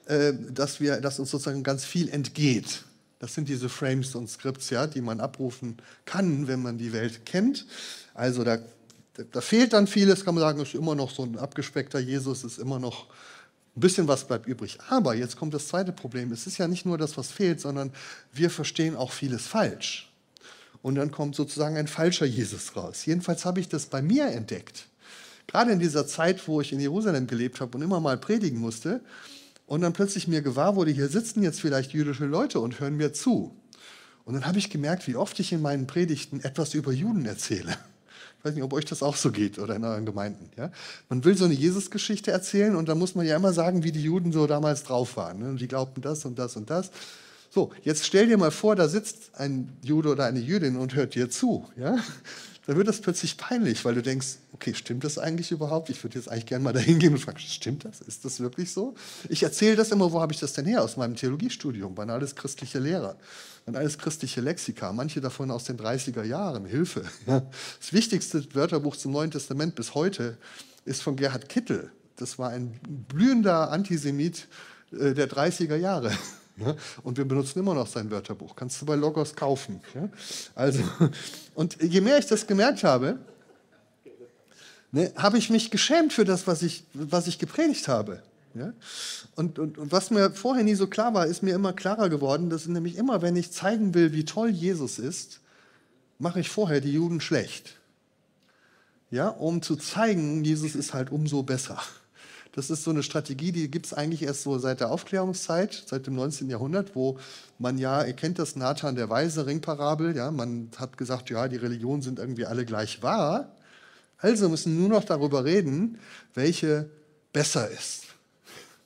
[0.07, 2.85] äh, dass, wir, dass uns sozusagen ganz viel entgeht.
[3.18, 7.24] Das sind diese Frames und Scripts, ja, die man abrufen kann, wenn man die Welt
[7.24, 7.66] kennt.
[8.14, 8.59] Also da,
[9.31, 12.59] da fehlt dann vieles, kann man sagen, ist immer noch so ein abgespeckter Jesus, ist
[12.59, 13.07] immer noch
[13.75, 14.79] ein bisschen was bleibt übrig.
[14.89, 16.31] Aber jetzt kommt das zweite Problem.
[16.33, 17.91] Es ist ja nicht nur das, was fehlt, sondern
[18.33, 20.13] wir verstehen auch vieles falsch.
[20.83, 23.07] Und dann kommt sozusagen ein falscher Jesus raus.
[23.07, 24.89] Jedenfalls habe ich das bei mir entdeckt.
[25.47, 29.01] Gerade in dieser Zeit, wo ich in Jerusalem gelebt habe und immer mal predigen musste.
[29.67, 33.13] Und dann plötzlich mir gewahr wurde, hier sitzen jetzt vielleicht jüdische Leute und hören mir
[33.13, 33.57] zu.
[34.25, 37.77] Und dann habe ich gemerkt, wie oft ich in meinen Predigten etwas über Juden erzähle.
[38.42, 40.50] Ich weiß nicht, ob euch das auch so geht oder in euren Gemeinden.
[40.57, 40.72] Ja?
[41.09, 44.02] Man will so eine Jesusgeschichte erzählen und dann muss man ja immer sagen, wie die
[44.02, 45.38] Juden so damals drauf waren.
[45.38, 45.55] Ne?
[45.55, 46.90] Die glaubten das und das und das.
[47.50, 51.14] So, jetzt stell dir mal vor, da sitzt ein Jude oder eine Jüdin und hört
[51.14, 51.68] dir zu.
[51.76, 51.98] Ja?
[52.66, 55.90] Dann wird das plötzlich peinlich, weil du denkst, okay, stimmt das eigentlich überhaupt?
[55.90, 58.01] Ich würde jetzt eigentlich gerne mal dahin gehen und fragen, stimmt das?
[58.01, 58.94] Ist das wirklich so?
[59.29, 60.83] Ich erzähle das immer, wo habe ich das denn her?
[60.83, 63.16] Aus meinem Theologiestudium, waren alles christliche Lehrer
[63.66, 67.05] und alles christliche Lexika, manche davon aus den 30er Jahren, Hilfe.
[67.27, 70.38] Das wichtigste Wörterbuch zum Neuen Testament bis heute
[70.85, 71.90] ist von Gerhard Kittel.
[72.16, 74.46] Das war ein blühender Antisemit
[74.92, 76.12] äh, der 30er Jahre.
[77.03, 78.57] Und wir benutzen immer noch sein Wörterbuch.
[78.57, 79.81] Kannst du bei Logos kaufen.
[80.55, 80.83] Also,
[81.55, 83.19] und je mehr ich das gemerkt habe,
[84.91, 88.23] ne, habe ich mich geschämt für das, was ich, was ich gepredigt habe.
[88.55, 88.73] Ja?
[89.35, 92.51] Und, und, und, was mir vorher nie so klar war, ist mir immer klarer geworden,
[92.51, 95.41] dass nämlich immer, wenn ich zeigen will, wie toll Jesus ist,
[96.19, 97.79] mache ich vorher die Juden schlecht.
[99.11, 101.79] Ja, um zu zeigen, Jesus ist halt umso besser.
[102.55, 106.07] Das ist so eine Strategie, die gibt es eigentlich erst so seit der Aufklärungszeit, seit
[106.07, 106.51] dem 19.
[106.51, 107.19] Jahrhundert, wo
[107.59, 111.57] man ja, ihr kennt das Nathan der Weise Ringparabel, ja, man hat gesagt, ja, die
[111.57, 113.57] Religionen sind irgendwie alle gleich wahr.
[114.19, 115.99] Also müssen nur noch darüber reden,
[116.35, 116.91] welche
[117.33, 118.03] besser ist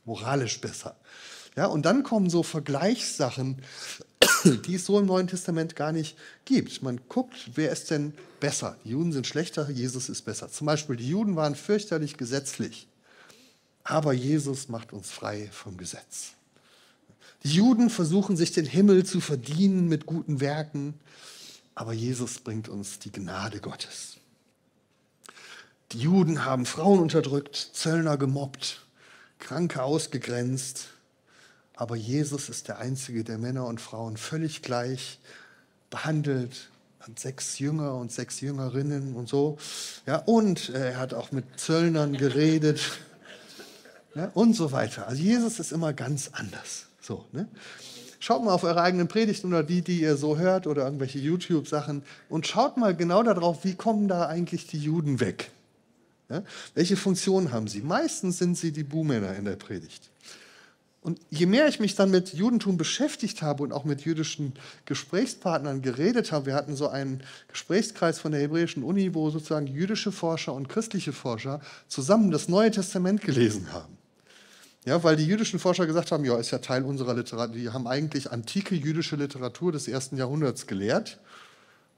[0.06, 0.96] moralisch besser.
[1.56, 3.62] Ja, und dann kommen so Vergleichssachen,
[4.66, 6.82] die es so im Neuen Testament gar nicht gibt.
[6.82, 8.76] Man guckt, wer ist denn besser?
[8.84, 10.50] Die Juden sind schlechter, Jesus ist besser.
[10.50, 12.88] Zum Beispiel, die Juden waren fürchterlich gesetzlich,
[13.88, 16.32] aber Jesus macht uns frei vom Gesetz.
[17.44, 20.94] Die Juden versuchen sich den Himmel zu verdienen mit guten Werken,
[21.76, 24.16] aber Jesus bringt uns die Gnade Gottes.
[25.92, 28.84] Die Juden haben Frauen unterdrückt, Zöllner gemobbt,
[29.38, 30.88] Kranke ausgegrenzt.
[31.76, 35.20] Aber Jesus ist der Einzige, der Männer und Frauen völlig gleich
[35.90, 36.70] behandelt.
[36.98, 39.58] Hat sechs Jünger und sechs Jüngerinnen und so.
[40.06, 42.80] Ja, und er hat auch mit Zöllnern geredet
[44.16, 45.06] ja, und so weiter.
[45.06, 46.86] Also Jesus ist immer ganz anders.
[47.00, 47.46] So, ne?
[48.18, 52.02] Schaut mal auf eure eigenen Predigten oder die, die ihr so hört oder irgendwelche YouTube-Sachen
[52.28, 55.50] und schaut mal genau darauf, wie kommen da eigentlich die Juden weg.
[56.30, 56.42] Ja?
[56.74, 57.82] Welche Funktion haben sie?
[57.82, 60.10] Meistens sind sie die Buhmänner in der Predigt.
[61.02, 64.54] Und je mehr ich mich dann mit Judentum beschäftigt habe und auch mit jüdischen
[64.86, 70.10] Gesprächspartnern geredet habe, wir hatten so einen Gesprächskreis von der Hebräischen Uni, wo sozusagen jüdische
[70.10, 73.95] Forscher und christliche Forscher zusammen das Neue Testament gelesen haben.
[74.86, 77.54] Ja, weil die jüdischen Forscher gesagt haben, ja, ist ja Teil unserer Literatur.
[77.54, 81.20] Die haben eigentlich antike jüdische Literatur des ersten Jahrhunderts gelehrt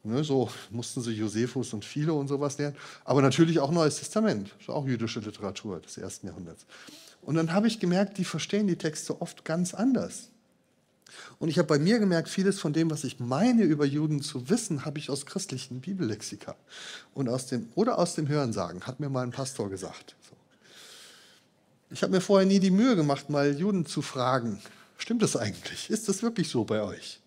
[0.04, 2.76] Ne, so mussten sie Josephus und Philo und sowas lernen.
[3.04, 6.66] Aber natürlich auch Neues Testament, auch jüdische Literatur des ersten Jahrhunderts.
[7.22, 10.28] Und dann habe ich gemerkt, die verstehen die Texte oft ganz anders.
[11.40, 14.48] Und ich habe bei mir gemerkt, vieles von dem, was ich meine über Juden zu
[14.48, 16.54] wissen, habe ich aus christlichen Bibellexika
[17.14, 20.16] und aus dem, oder aus dem Hörensagen, hat mir mal ein Pastor gesagt.
[21.90, 24.60] Ich habe mir vorher nie die Mühe gemacht, mal Juden zu fragen,
[24.98, 25.90] stimmt das eigentlich?
[25.90, 27.20] Ist das wirklich so bei euch?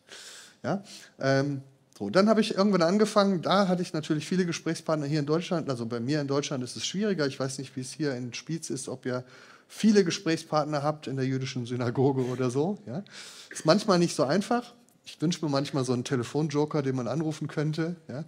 [0.64, 0.84] Ja?
[1.20, 1.62] Ähm,
[1.98, 5.70] so, dann habe ich irgendwann angefangen, da hatte ich natürlich viele Gesprächspartner hier in Deutschland.
[5.70, 7.28] Also bei mir in Deutschland ist es schwieriger.
[7.28, 9.24] Ich weiß nicht, wie es hier in Spiez ist, ob ihr
[9.68, 12.80] viele Gesprächspartner habt in der jüdischen Synagoge oder so.
[12.86, 13.04] Ja.
[13.50, 14.74] Ist manchmal nicht so einfach.
[15.06, 17.96] Ich wünsche mir manchmal so einen Telefonjoker, den man anrufen könnte.
[18.08, 18.26] Ja.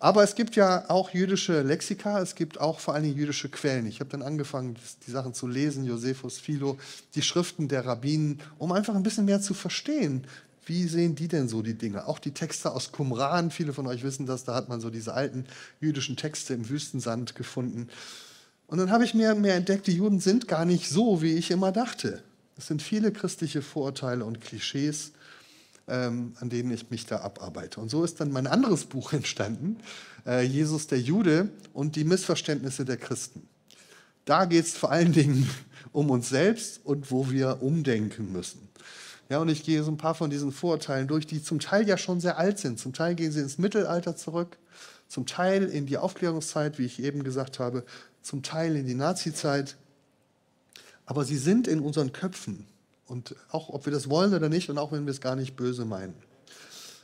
[0.00, 3.86] Aber es gibt ja auch jüdische Lexika, es gibt auch vor allem jüdische Quellen.
[3.86, 6.78] Ich habe dann angefangen, die Sachen zu lesen, Josephus, Philo,
[7.16, 10.24] die Schriften der Rabbinen, um einfach ein bisschen mehr zu verstehen,
[10.66, 12.06] wie sehen die denn so die Dinge?
[12.06, 15.14] Auch die Texte aus Qumran, viele von euch wissen das, da hat man so diese
[15.14, 15.46] alten
[15.80, 17.88] jüdischen Texte im Wüstensand gefunden.
[18.66, 21.50] Und dann habe ich mir mehr entdeckt, die Juden sind gar nicht so, wie ich
[21.50, 22.22] immer dachte.
[22.58, 25.12] Es sind viele christliche Vorurteile und Klischees,
[25.88, 27.80] ähm, an denen ich mich da abarbeite.
[27.80, 29.78] Und so ist dann mein anderes Buch entstanden,
[30.26, 33.48] äh, Jesus der Jude und die Missverständnisse der Christen.
[34.24, 35.48] Da geht es vor allen Dingen
[35.92, 38.68] um uns selbst und wo wir umdenken müssen.
[39.30, 41.98] Ja, und ich gehe so ein paar von diesen Vorurteilen durch, die zum Teil ja
[41.98, 42.78] schon sehr alt sind.
[42.78, 44.58] Zum Teil gehen sie ins Mittelalter zurück,
[45.06, 47.84] zum Teil in die Aufklärungszeit, wie ich eben gesagt habe,
[48.22, 49.76] zum Teil in die Nazizeit.
[51.04, 52.66] Aber sie sind in unseren Köpfen.
[53.08, 55.56] Und auch ob wir das wollen oder nicht, und auch wenn wir es gar nicht
[55.56, 56.14] böse meinen.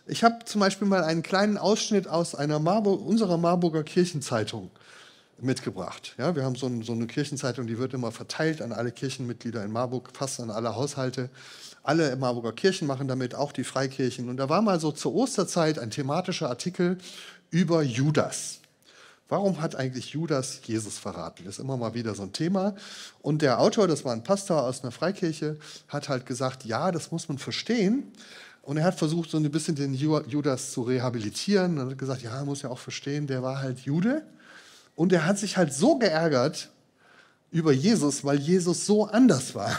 [0.06, 4.70] Ich habe zum Beispiel mal einen kleinen Ausschnitt aus einer Marburg, unserer Marburger Kirchenzeitung
[5.40, 6.14] mitgebracht.
[6.18, 9.64] Ja, wir haben so, ein, so, eine Kirchenzeitung, die wird immer verteilt an alle Kirchenmitglieder
[9.64, 11.30] in Marburg, fast an alle Haushalte.
[11.82, 14.28] Alle Marburger Kirchen machen damit, auch die Freikirchen.
[14.28, 16.98] Und da war mal so zur Osterzeit ein thematischer Artikel
[17.50, 18.60] über Judas.
[19.28, 21.44] Warum hat eigentlich Judas Jesus verraten?
[21.44, 22.74] Das ist immer mal wieder so ein Thema.
[23.22, 25.58] Und der Autor, das war ein Pastor aus einer Freikirche,
[25.88, 28.12] hat halt gesagt, ja, das muss man verstehen,
[28.62, 31.78] Und er hat versucht, so ein bisschen den Judas zu rehabilitieren.
[31.78, 34.22] Und hat gesagt, ja, muss ja auch verstehen, der war halt Jude.
[34.96, 36.70] Und er hat sich halt so geärgert
[37.50, 39.78] über Jesus, weil Jesus so anders war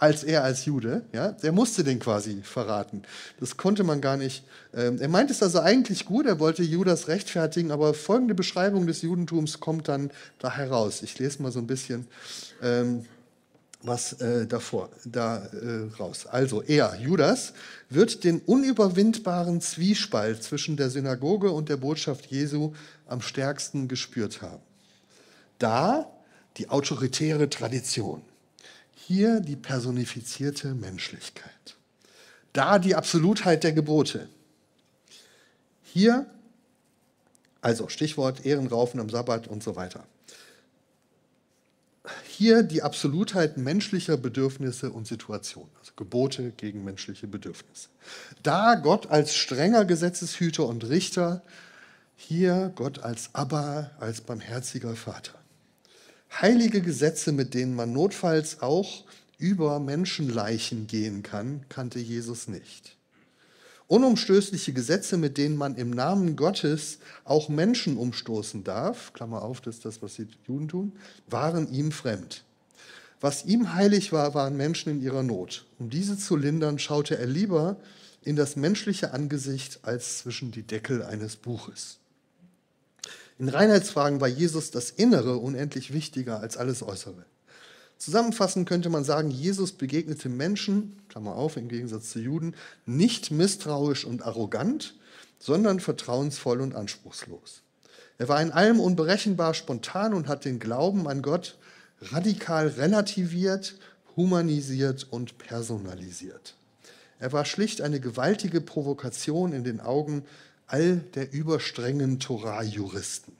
[0.00, 1.02] als er als Jude.
[1.12, 1.32] Ja?
[1.32, 3.02] Der musste den quasi verraten.
[3.38, 4.44] Das konnte man gar nicht.
[4.74, 9.02] Ähm, er meint es also eigentlich gut, er wollte Judas rechtfertigen, aber folgende Beschreibung des
[9.02, 11.02] Judentums kommt dann da heraus.
[11.02, 12.08] Ich lese mal so ein bisschen.
[12.62, 13.04] Ähm,
[13.82, 16.26] was äh, davor, da äh, raus.
[16.26, 17.54] Also er, Judas,
[17.88, 22.74] wird den unüberwindbaren Zwiespalt zwischen der Synagoge und der Botschaft Jesu
[23.06, 24.60] am stärksten gespürt haben.
[25.58, 26.10] Da
[26.58, 28.20] die autoritäre Tradition,
[29.10, 31.76] hier die personifizierte Menschlichkeit,
[32.52, 34.28] da die Absolutheit der Gebote,
[35.82, 36.26] hier,
[37.60, 40.06] also Stichwort Ehrenraufen am Sabbat und so weiter
[42.28, 47.88] hier die Absolutheit menschlicher Bedürfnisse und Situationen, also Gebote gegen menschliche Bedürfnisse.
[48.44, 51.42] Da Gott als strenger Gesetzeshüter und Richter,
[52.14, 55.39] hier Gott als Abba, als barmherziger Vater.
[56.32, 59.04] Heilige Gesetze, mit denen man notfalls auch
[59.38, 62.96] über Menschenleichen gehen kann, kannte Jesus nicht.
[63.88, 69.76] Unumstößliche Gesetze, mit denen man im Namen Gottes auch Menschen umstoßen darf, Klammer auf, das
[69.76, 70.92] ist das, was die Juden tun,
[71.28, 72.44] waren ihm fremd.
[73.20, 75.66] Was ihm heilig war, waren Menschen in ihrer Not.
[75.78, 77.76] Um diese zu lindern, schaute er lieber
[78.22, 81.99] in das menschliche Angesicht als zwischen die Deckel eines Buches.
[83.40, 87.24] In Reinheitsfragen war Jesus das Innere unendlich wichtiger als alles Äußere.
[87.96, 94.04] Zusammenfassend könnte man sagen, Jesus begegnete Menschen, Klammer auf, im Gegensatz zu Juden, nicht misstrauisch
[94.04, 94.94] und arrogant,
[95.38, 97.62] sondern vertrauensvoll und anspruchslos.
[98.18, 101.56] Er war in allem unberechenbar spontan und hat den Glauben an Gott
[102.02, 103.76] radikal relativiert,
[104.16, 106.56] humanisiert und personalisiert.
[107.18, 110.24] Er war schlicht eine gewaltige Provokation in den Augen
[110.70, 113.32] all der überstrengen Torah-Juristen.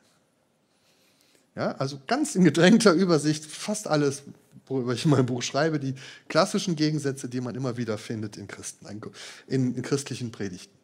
[1.56, 4.22] Ja, also ganz in gedrängter Übersicht fast alles,
[4.66, 5.94] worüber ich in meinem Buch schreibe, die
[6.28, 8.86] klassischen Gegensätze, die man immer wieder findet in, Christen,
[9.46, 10.74] in, in christlichen Predigten.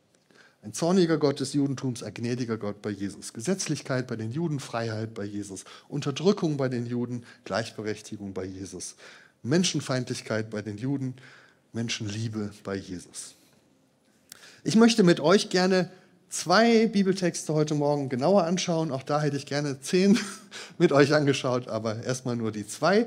[0.63, 3.33] Ein zorniger Gott des Judentums, ein gnädiger Gott bei Jesus.
[3.33, 5.65] Gesetzlichkeit bei den Juden, Freiheit bei Jesus.
[5.89, 8.97] Unterdrückung bei den Juden, Gleichberechtigung bei Jesus.
[9.45, 11.15] Menschenfeindlichkeit bei den Juden,
[11.73, 13.35] Menschenliebe bei Jesus.
[14.65, 15.91] Ich möchte mit euch gerne
[16.29, 18.93] zwei Bibeltexte heute Morgen genauer anschauen.
[18.93, 20.19] Auch da hätte ich gerne zehn
[20.79, 23.07] mit euch angeschaut, aber erstmal nur die zwei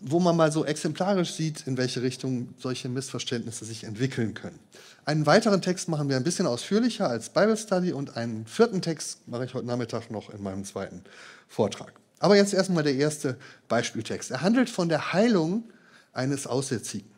[0.00, 4.58] wo man mal so exemplarisch sieht, in welche Richtung solche Missverständnisse sich entwickeln können.
[5.04, 9.26] Einen weiteren Text machen wir ein bisschen ausführlicher als Bible Study und einen vierten Text
[9.26, 11.02] mache ich heute Nachmittag noch in meinem zweiten
[11.48, 11.92] Vortrag.
[12.20, 13.36] Aber jetzt erstmal der erste
[13.68, 14.30] Beispieltext.
[14.30, 15.64] Er handelt von der Heilung
[16.12, 17.08] eines Aussätzigen.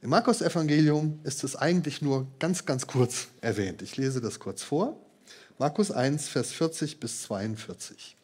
[0.00, 3.82] Im Markus-Evangelium ist es eigentlich nur ganz, ganz kurz erwähnt.
[3.82, 4.96] Ich lese das kurz vor.
[5.58, 8.16] Markus 1, Vers 40 bis 42.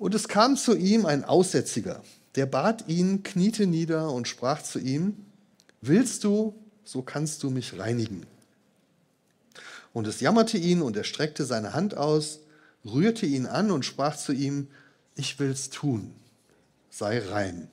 [0.00, 2.02] Und es kam zu ihm ein Aussätziger,
[2.34, 5.24] der bat ihn, kniete nieder und sprach zu ihm,
[5.80, 8.26] willst du, so kannst du mich reinigen.
[9.92, 12.40] Und es jammerte ihn und er streckte seine Hand aus,
[12.84, 14.66] rührte ihn an und sprach zu ihm,
[15.14, 16.12] ich will's tun,
[16.90, 17.70] sei rein.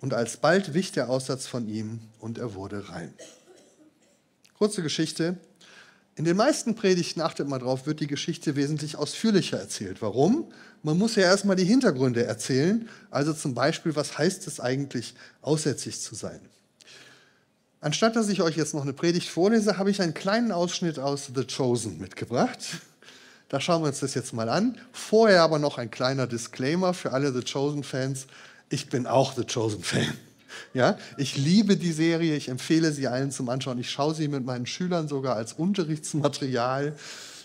[0.00, 3.12] Und alsbald wich der Aussatz von ihm und er wurde rein.
[4.56, 5.36] Kurze Geschichte,
[6.18, 10.02] in den meisten Predigten, achtet mal drauf, wird die Geschichte wesentlich ausführlicher erzählt.
[10.02, 10.52] Warum?
[10.82, 12.88] Man muss ja erstmal die Hintergründe erzählen.
[13.08, 16.40] Also zum Beispiel, was heißt es eigentlich, aussätzig zu sein?
[17.80, 21.30] Anstatt dass ich euch jetzt noch eine Predigt vorlese, habe ich einen kleinen Ausschnitt aus
[21.32, 22.58] The Chosen mitgebracht.
[23.48, 24.76] Da schauen wir uns das jetzt mal an.
[24.90, 28.26] Vorher aber noch ein kleiner Disclaimer für alle The Chosen-Fans.
[28.70, 30.12] Ich bin auch The Chosen-Fan.
[30.74, 33.78] Ja, ich liebe die Serie, ich empfehle sie allen zum Anschauen.
[33.78, 36.94] Ich schaue sie mit meinen Schülern sogar als Unterrichtsmaterial.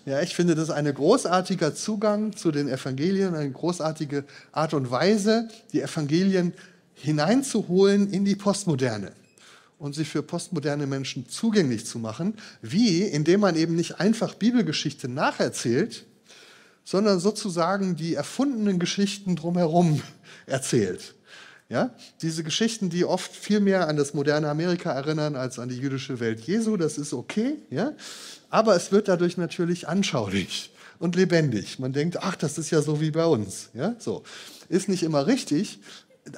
[0.05, 5.47] Ja, ich finde das ein großartiger Zugang zu den Evangelien, eine großartige Art und Weise,
[5.71, 6.53] die Evangelien
[6.95, 9.13] hineinzuholen in die Postmoderne
[9.79, 12.35] und sie für postmoderne Menschen zugänglich zu machen.
[12.61, 13.03] Wie?
[13.03, 16.05] Indem man eben nicht einfach Bibelgeschichte nacherzählt,
[16.83, 20.01] sondern sozusagen die erfundenen Geschichten drumherum
[20.45, 21.15] erzählt.
[21.69, 21.95] Ja?
[22.21, 26.19] Diese Geschichten, die oft viel mehr an das moderne Amerika erinnern als an die jüdische
[26.19, 27.55] Welt Jesu, das ist okay.
[27.69, 27.93] Ja?
[28.49, 31.79] Aber es wird dadurch natürlich anschaulich und lebendig.
[31.79, 33.69] Man denkt, ach, das ist ja so wie bei uns.
[33.73, 33.95] Ja?
[33.99, 34.23] So.
[34.69, 35.79] Ist nicht immer richtig,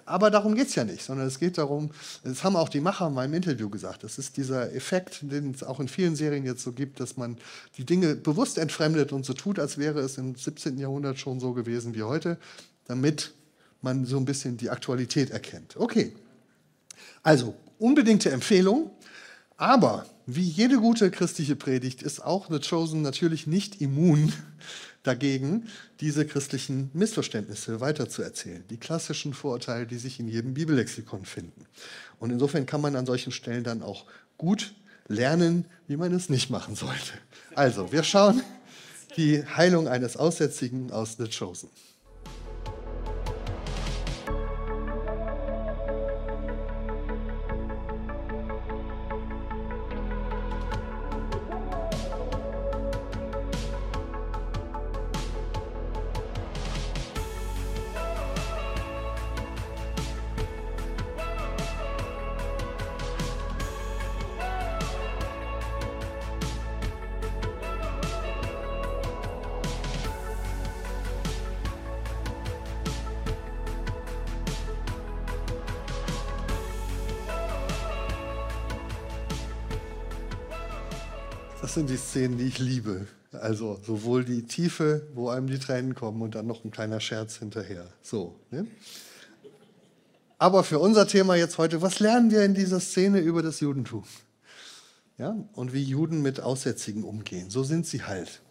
[0.05, 1.91] aber darum geht es ja nicht, sondern es geht darum,
[2.23, 5.63] das haben auch die Macher in meinem Interview gesagt, das ist dieser Effekt, den es
[5.63, 7.37] auch in vielen Serien jetzt so gibt, dass man
[7.77, 10.77] die Dinge bewusst entfremdet und so tut, als wäre es im 17.
[10.77, 12.37] Jahrhundert schon so gewesen wie heute,
[12.85, 13.33] damit
[13.81, 15.77] man so ein bisschen die Aktualität erkennt.
[15.77, 16.13] Okay,
[17.21, 18.91] also unbedingte Empfehlung.
[19.57, 24.33] Aber wie jede gute christliche Predigt ist auch The Chosen natürlich nicht immun
[25.05, 25.67] dagegen,
[25.99, 28.63] diese christlichen Missverständnisse weiterzuerzählen.
[28.69, 31.65] Die klassischen Vorurteile, die sich in jedem Bibellexikon finden.
[32.19, 34.05] Und insofern kann man an solchen Stellen dann auch
[34.37, 34.73] gut
[35.07, 37.13] lernen, wie man es nicht machen sollte.
[37.53, 38.41] Also, wir schauen
[39.17, 41.69] die Heilung eines Aussätzigen aus The Chosen.
[82.55, 83.07] Ich liebe.
[83.31, 87.37] Also sowohl die Tiefe, wo einem die Tränen kommen und dann noch ein kleiner Scherz
[87.37, 87.85] hinterher.
[88.01, 88.39] So.
[88.49, 88.65] Ne?
[90.37, 94.05] Aber für unser Thema jetzt heute, was lernen wir in dieser Szene über das Judentum?
[95.17, 95.35] Ja?
[95.53, 97.49] Und wie Juden mit Aussätzigen umgehen.
[97.49, 98.41] So sind sie halt,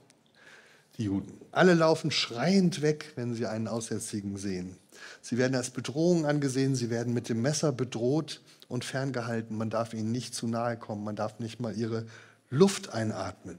[0.99, 1.41] die Juden.
[1.51, 4.77] Alle laufen schreiend weg, wenn sie einen Aussätzigen sehen.
[5.23, 9.57] Sie werden als Bedrohung angesehen, sie werden mit dem Messer bedroht und ferngehalten.
[9.57, 12.07] Man darf ihnen nicht zu nahe kommen, man darf nicht mal ihre
[12.51, 13.59] Luft einatmen.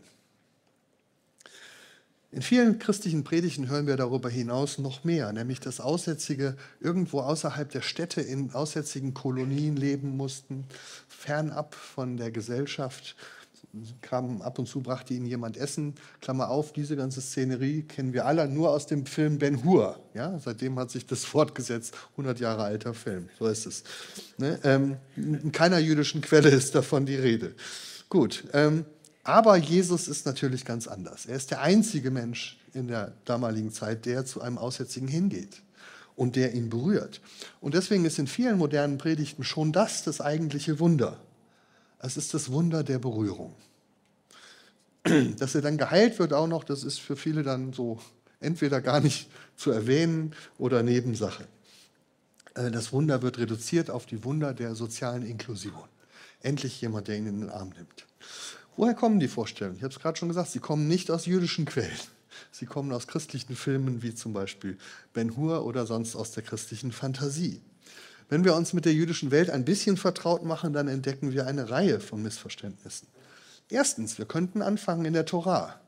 [2.35, 7.71] In vielen christlichen Predigten hören wir darüber hinaus noch mehr, nämlich dass Aussätzige irgendwo außerhalb
[7.71, 10.65] der Städte in aussätzigen Kolonien leben mussten,
[11.07, 13.15] fernab von der Gesellschaft.
[14.01, 15.95] Kam ab und zu brachte ihnen jemand Essen.
[16.19, 19.97] Klammer auf, diese ganze Szenerie kennen wir alle nur aus dem Film Ben Hur.
[20.13, 21.95] Ja, seitdem hat sich das fortgesetzt.
[22.11, 23.85] 100 Jahre alter Film, so ist es.
[24.37, 24.59] Ne?
[24.65, 27.55] Ähm, in keiner jüdischen Quelle ist davon die Rede.
[28.09, 28.83] Gut, ähm,
[29.25, 31.25] aber Jesus ist natürlich ganz anders.
[31.25, 35.63] Er ist der einzige Mensch in der damaligen Zeit, der zu einem Aussätzigen hingeht
[36.15, 37.21] und der ihn berührt.
[37.59, 41.19] Und deswegen ist in vielen modernen Predigten schon das das eigentliche Wunder.
[41.97, 43.55] Es ist das Wunder der Berührung.
[45.39, 47.99] Dass er dann geheilt wird auch noch, das ist für viele dann so
[48.39, 51.47] entweder gar nicht zu erwähnen oder Nebensache.
[52.53, 55.89] Äh, das Wunder wird reduziert auf die Wunder der sozialen Inklusion.
[56.41, 58.05] Endlich jemand, der ihn in den Arm nimmt.
[58.77, 59.77] Woher kommen die Vorstellungen?
[59.77, 61.97] Ich habe es gerade schon gesagt, sie kommen nicht aus jüdischen Quellen.
[62.51, 64.77] Sie kommen aus christlichen Filmen wie zum Beispiel
[65.13, 67.61] Ben Hur oder sonst aus der christlichen Fantasie.
[68.27, 71.69] Wenn wir uns mit der jüdischen Welt ein bisschen vertraut machen, dann entdecken wir eine
[71.69, 73.07] Reihe von Missverständnissen.
[73.69, 75.79] Erstens, wir könnten anfangen in der Tora.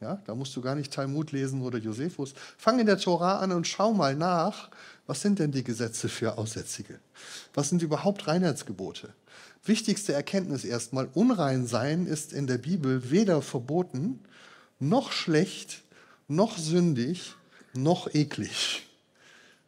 [0.00, 2.34] Ja, da musst du gar nicht Talmud lesen oder Josephus.
[2.56, 4.70] Fang in der Tora an und schau mal nach,
[5.06, 6.98] was sind denn die Gesetze für Aussätzige?
[7.54, 9.14] Was sind überhaupt Reinheitsgebote?
[9.64, 14.18] Wichtigste Erkenntnis erstmal, unrein sein ist in der Bibel weder verboten,
[14.80, 15.82] noch schlecht,
[16.26, 17.34] noch sündig,
[17.72, 18.82] noch eklig.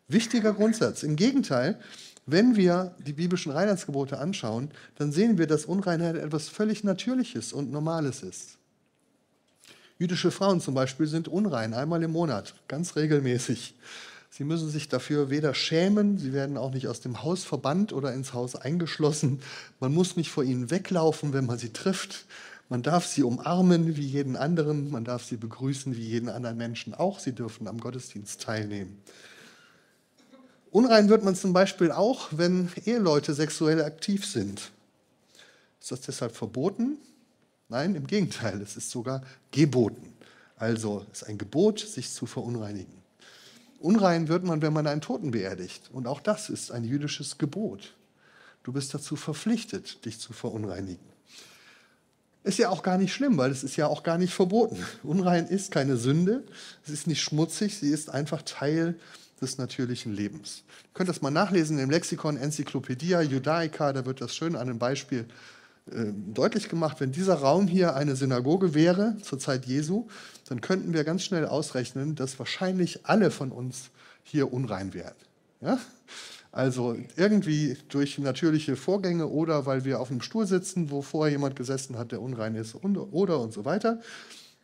[0.08, 1.04] Wichtiger Grundsatz.
[1.04, 1.78] Im Gegenteil,
[2.26, 7.70] wenn wir die biblischen Reinheitsgebote anschauen, dann sehen wir, dass Unreinheit etwas völlig Natürliches und
[7.70, 8.58] Normales ist.
[9.98, 13.74] Jüdische Frauen zum Beispiel sind unrein, einmal im Monat, ganz regelmäßig.
[14.36, 18.12] Sie müssen sich dafür weder schämen, sie werden auch nicht aus dem Haus verbannt oder
[18.12, 19.40] ins Haus eingeschlossen.
[19.78, 22.26] Man muss nicht vor ihnen weglaufen, wenn man sie trifft.
[22.68, 26.94] Man darf sie umarmen wie jeden anderen, man darf sie begrüßen wie jeden anderen Menschen
[26.94, 27.20] auch.
[27.20, 29.00] Sie dürfen am Gottesdienst teilnehmen.
[30.72, 34.72] Unrein wird man zum Beispiel auch, wenn Eheleute sexuell aktiv sind.
[35.80, 36.98] Ist das deshalb verboten?
[37.68, 39.22] Nein, im Gegenteil, es ist sogar
[39.52, 40.12] geboten.
[40.56, 43.03] Also es ist ein Gebot, sich zu verunreinigen.
[43.84, 45.90] Unrein wird man, wenn man einen Toten beerdigt.
[45.92, 47.94] Und auch das ist ein jüdisches Gebot.
[48.62, 51.04] Du bist dazu verpflichtet, dich zu verunreinigen.
[52.44, 54.82] Ist ja auch gar nicht schlimm, weil es ist ja auch gar nicht verboten.
[55.02, 56.44] Unrein ist keine Sünde,
[56.86, 58.94] es ist nicht schmutzig, sie ist einfach Teil
[59.42, 60.62] des natürlichen Lebens.
[60.84, 64.78] Ihr könnt das mal nachlesen im Lexikon Enzyklopädia Judaica, da wird das schön an einem
[64.78, 65.26] Beispiel
[65.86, 70.06] deutlich gemacht, wenn dieser Raum hier eine Synagoge wäre zur Zeit Jesu,
[70.48, 73.90] dann könnten wir ganz schnell ausrechnen, dass wahrscheinlich alle von uns
[74.22, 75.14] hier unrein wären.
[75.60, 75.78] Ja?
[76.52, 81.56] Also irgendwie durch natürliche Vorgänge oder weil wir auf einem Stuhl sitzen, wo vorher jemand
[81.56, 84.00] gesessen hat, der unrein ist und, oder und so weiter.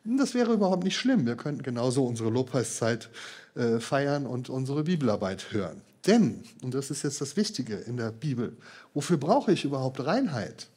[0.05, 1.27] Das wäre überhaupt nicht schlimm.
[1.27, 3.11] Wir könnten genauso unsere Lobpreiszeit
[3.55, 5.83] äh, feiern und unsere Bibelarbeit hören.
[6.07, 8.57] Denn, und das ist jetzt das Wichtige in der Bibel,
[8.95, 10.69] wofür brauche ich überhaupt Reinheit?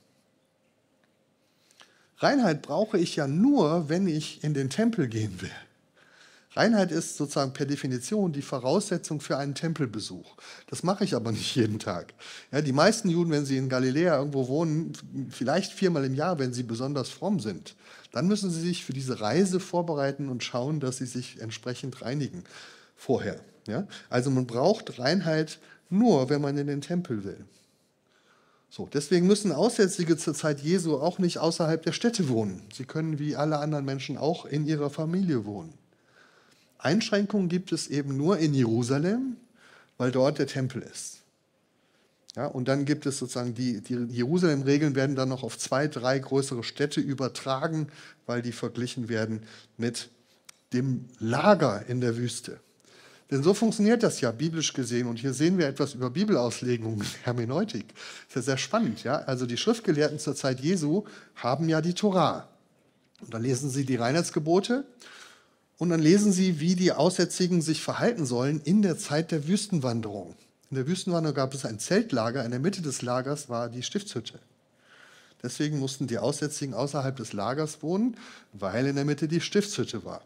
[2.24, 5.52] Reinheit brauche ich ja nur, wenn ich in den Tempel gehen will.
[6.56, 10.38] Reinheit ist sozusagen per Definition die Voraussetzung für einen Tempelbesuch.
[10.68, 12.14] Das mache ich aber nicht jeden Tag.
[12.52, 14.94] Ja, die meisten Juden, wenn sie in Galiläa irgendwo wohnen,
[15.32, 17.76] vielleicht viermal im Jahr, wenn sie besonders fromm sind,
[18.12, 22.44] dann müssen sie sich für diese Reise vorbereiten und schauen, dass sie sich entsprechend reinigen
[22.96, 23.40] vorher.
[23.68, 23.86] Ja?
[24.10, 25.60] Also man braucht Reinheit
[25.90, 27.46] nur, wenn man in den Tempel will.
[28.76, 32.60] So, deswegen müssen Aussätzige zur Zeit Jesu auch nicht außerhalb der Städte wohnen.
[32.74, 35.76] Sie können wie alle anderen Menschen auch in ihrer Familie wohnen.
[36.80, 39.38] Einschränkungen gibt es eben nur in Jerusalem,
[40.00, 41.22] weil dort der Tempel ist.
[42.36, 46.18] Ja, und dann gibt es sozusagen die, die Jerusalem-Regeln werden dann noch auf zwei, drei
[46.18, 47.90] größere Städte übertragen,
[48.26, 49.44] weil die verglichen werden
[49.78, 50.10] mit
[50.74, 52.60] dem Lager in der Wüste.
[53.34, 55.08] Denn so funktioniert das ja biblisch gesehen.
[55.08, 57.88] Und hier sehen wir etwas über Bibelauslegung Hermeneutik.
[57.88, 59.04] Das ist ja sehr spannend.
[59.04, 59.24] Ja?
[59.24, 62.48] Also die Schriftgelehrten zur Zeit Jesu haben ja die Torah.
[63.22, 64.86] Und dann lesen sie die Reinheitsgebote
[65.80, 70.36] und dann lesen sie, wie die Aussätzigen sich verhalten sollen in der Zeit der Wüstenwanderung.
[70.70, 74.38] In der Wüstenwanderung gab es ein Zeltlager, in der Mitte des Lagers war die Stiftshütte.
[75.42, 78.16] Deswegen mussten die Aussätzigen außerhalb des Lagers wohnen,
[78.52, 80.22] weil in der Mitte die Stiftshütte war.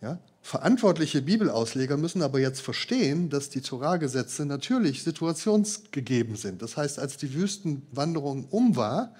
[0.00, 0.18] Ja?
[0.42, 6.62] Verantwortliche Bibelausleger müssen aber jetzt verstehen, dass die Torahgesetze natürlich situationsgegeben sind.
[6.62, 9.12] Das heißt, als die Wüstenwanderung um war,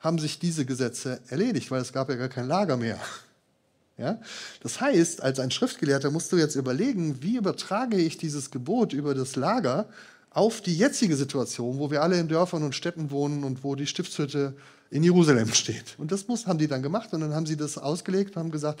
[0.00, 2.98] haben sich diese Gesetze erledigt, weil es gab ja gar kein Lager mehr.
[3.98, 4.20] Ja?
[4.62, 9.14] Das heißt, als ein Schriftgelehrter musst du jetzt überlegen, wie übertrage ich dieses Gebot über
[9.14, 9.88] das Lager
[10.30, 13.86] auf die jetzige Situation, wo wir alle in Dörfern und Städten wohnen und wo die
[13.86, 14.54] Stiftshütte
[14.90, 15.94] in Jerusalem steht.
[15.98, 18.50] Und das muss, haben die dann gemacht und dann haben sie das ausgelegt und haben
[18.50, 18.80] gesagt,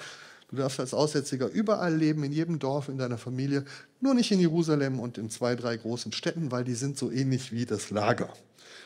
[0.50, 3.64] du darfst als Aussätziger überall leben, in jedem Dorf, in deiner Familie,
[4.00, 7.52] nur nicht in Jerusalem und in zwei, drei großen Städten, weil die sind so ähnlich
[7.52, 8.32] wie das Lager.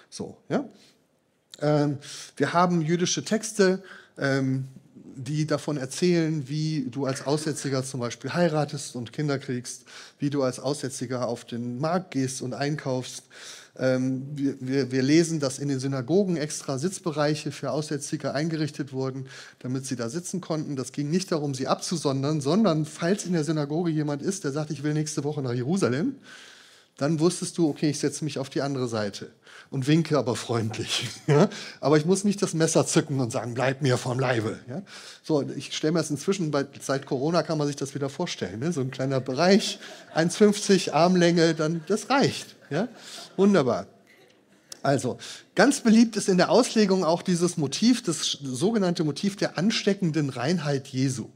[0.09, 0.65] So, ja.
[1.61, 1.99] Ähm,
[2.37, 3.83] wir haben jüdische Texte,
[4.19, 4.69] ähm,
[5.17, 9.85] die davon erzählen, wie du als Aussätziger zum Beispiel heiratest und Kinder kriegst,
[10.19, 13.25] wie du als Aussätziger auf den Markt gehst und einkaufst.
[13.79, 19.27] Ähm, wir, wir, wir, lesen, dass in den Synagogen extra Sitzbereiche für Aussätzige eingerichtet wurden,
[19.61, 20.77] damit sie da sitzen konnten.
[20.77, 24.71] Das ging nicht darum, sie abzusondern, sondern falls in der Synagoge jemand ist, der sagt,
[24.71, 26.17] ich will nächste Woche nach Jerusalem,
[27.01, 29.31] dann wusstest du, okay, ich setze mich auf die andere Seite
[29.71, 31.09] und winke aber freundlich.
[31.27, 31.49] Ja?
[31.81, 34.59] Aber ich muss nicht das Messer zücken und sagen, bleib mir vom Leibe.
[34.69, 34.83] Ja?
[35.23, 38.59] So, ich stelle mir das inzwischen, bei, seit Corona kann man sich das wieder vorstellen.
[38.59, 38.73] Ne?
[38.73, 39.79] So ein kleiner Bereich,
[40.15, 42.57] 1,50 Armlänge, dann, das reicht.
[42.69, 42.89] Ja?
[43.37, 43.87] Wunderbar.
[44.83, 45.19] Also,
[45.55, 50.89] ganz beliebt ist in der Auslegung auch dieses Motiv, das sogenannte Motiv der ansteckenden Reinheit
[50.89, 51.29] Jesu.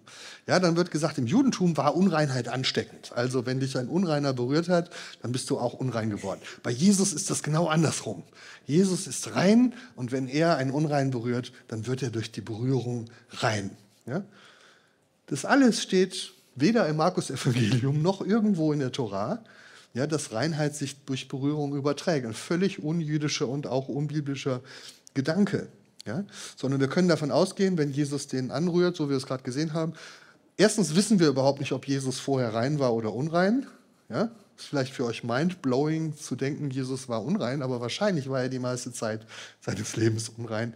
[0.47, 3.12] Ja, dann wird gesagt, im Judentum war Unreinheit ansteckend.
[3.14, 4.90] Also, wenn dich ein Unreiner berührt hat,
[5.22, 6.40] dann bist du auch unrein geworden.
[6.62, 8.22] Bei Jesus ist das genau andersrum.
[8.66, 13.07] Jesus ist rein und wenn er einen Unrein berührt, dann wird er durch die Berührung
[13.30, 13.70] rein.
[14.07, 14.22] Ja?
[15.26, 19.42] Das alles steht weder im Markus-Evangelium noch irgendwo in der Torah
[19.95, 22.26] ja, dass Reinheit sich durch Berührung überträgt.
[22.26, 24.61] Ein völlig unjüdischer und auch unbiblischer
[25.14, 25.68] Gedanke.
[26.05, 26.24] Ja?
[26.57, 29.72] Sondern wir können davon ausgehen, wenn Jesus den anrührt, so wie wir es gerade gesehen
[29.72, 29.95] haben,
[30.57, 33.67] erstens wissen wir überhaupt nicht, ob Jesus vorher rein war oder unrein.
[34.09, 34.31] Ja?
[34.57, 38.61] Ist vielleicht für euch mind-blowing zu denken, Jesus war unrein, aber wahrscheinlich war er die
[38.61, 39.27] meiste Zeit
[39.61, 40.75] seines Lebens unrein.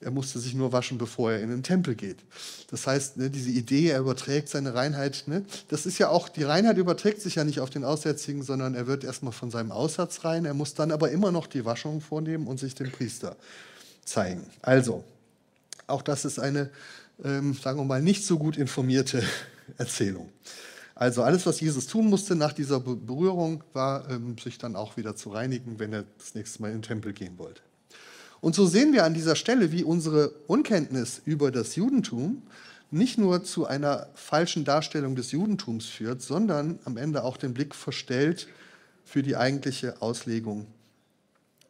[0.00, 2.18] Er musste sich nur waschen, bevor er in den Tempel geht.
[2.70, 6.44] Das heißt, ne, diese Idee, er überträgt seine Reinheit, ne, das ist ja auch, die
[6.44, 10.24] Reinheit überträgt sich ja nicht auf den Aussätzigen, sondern er wird erstmal von seinem Aussatz
[10.24, 10.44] rein.
[10.44, 13.36] Er muss dann aber immer noch die Waschung vornehmen und sich dem Priester
[14.04, 14.46] zeigen.
[14.62, 15.02] Also,
[15.88, 16.70] auch das ist eine,
[17.24, 19.22] ähm, sagen wir mal, nicht so gut informierte
[19.78, 20.30] Erzählung.
[20.94, 25.14] Also alles, was Jesus tun musste nach dieser Berührung, war, ähm, sich dann auch wieder
[25.14, 27.62] zu reinigen, wenn er das nächste Mal in den Tempel gehen wollte.
[28.40, 32.42] Und so sehen wir an dieser Stelle, wie unsere Unkenntnis über das Judentum
[32.90, 37.74] nicht nur zu einer falschen Darstellung des Judentums führt, sondern am Ende auch den Blick
[37.74, 38.48] verstellt
[39.04, 40.66] für die eigentliche Auslegung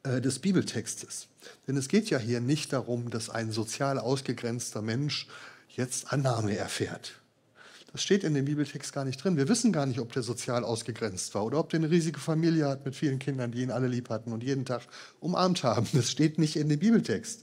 [0.05, 1.29] äh, des Bibeltextes.
[1.66, 5.26] Denn es geht ja hier nicht darum, dass ein sozial ausgegrenzter Mensch
[5.68, 7.14] jetzt Annahme erfährt.
[7.93, 9.36] Das steht in dem Bibeltext gar nicht drin.
[9.36, 12.66] Wir wissen gar nicht, ob der sozial ausgegrenzt war oder ob der eine riesige Familie
[12.68, 14.82] hat mit vielen Kindern, die ihn alle lieb hatten und jeden Tag
[15.20, 15.89] umarmt haben.
[15.95, 17.43] Das steht nicht in dem Bibeltext.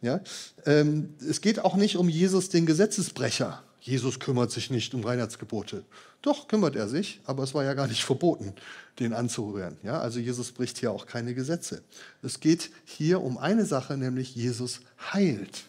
[0.00, 0.20] Ja?
[0.64, 3.62] Ähm, es geht auch nicht um Jesus, den Gesetzesbrecher.
[3.86, 5.84] Jesus kümmert sich nicht um Reinheitsgebote.
[6.20, 8.52] Doch, kümmert er sich, aber es war ja gar nicht verboten,
[8.98, 9.76] den anzurühren.
[9.84, 10.00] Ja?
[10.00, 11.84] Also Jesus bricht hier auch keine Gesetze.
[12.20, 14.80] Es geht hier um eine Sache, nämlich Jesus
[15.12, 15.66] heilt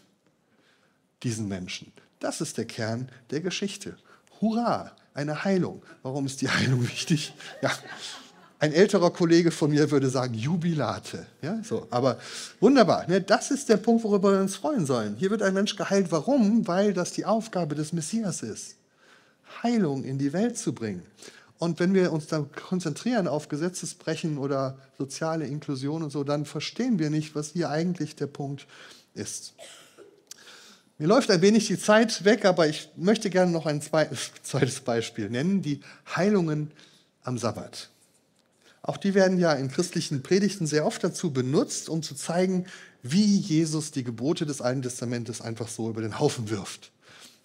[1.21, 1.93] diesen Menschen.
[2.19, 3.97] Das ist der Kern der Geschichte.
[4.41, 5.83] Hurra, eine Heilung.
[6.01, 7.35] Warum ist die Heilung wichtig?
[7.61, 7.71] Ja,
[8.59, 11.27] ein älterer Kollege von mir würde sagen Jubilate.
[11.41, 12.17] Ja, so, aber
[12.59, 13.07] wunderbar.
[13.07, 15.15] Ne, das ist der Punkt, worüber wir uns freuen sollen.
[15.17, 16.07] Hier wird ein Mensch geheilt.
[16.09, 16.67] Warum?
[16.67, 18.77] Weil das die Aufgabe des Messias ist.
[19.61, 21.03] Heilung in die Welt zu bringen.
[21.59, 26.99] Und wenn wir uns dann konzentrieren auf Gesetzesbrechen oder soziale Inklusion und so, dann verstehen
[26.99, 28.67] wir nicht, was hier eigentlich der Punkt
[29.13, 29.53] ist.
[30.99, 35.29] Mir läuft ein wenig die Zeit weg, aber ich möchte gerne noch ein zweites Beispiel
[35.29, 35.81] nennen, die
[36.15, 36.71] Heilungen
[37.23, 37.89] am Sabbat.
[38.87, 42.65] Auch die werden ja in christlichen Predigten sehr oft dazu benutzt, um zu zeigen,
[43.03, 46.93] wie Jesus die Gebote des Alten Testamentes einfach so über den Haufen wirft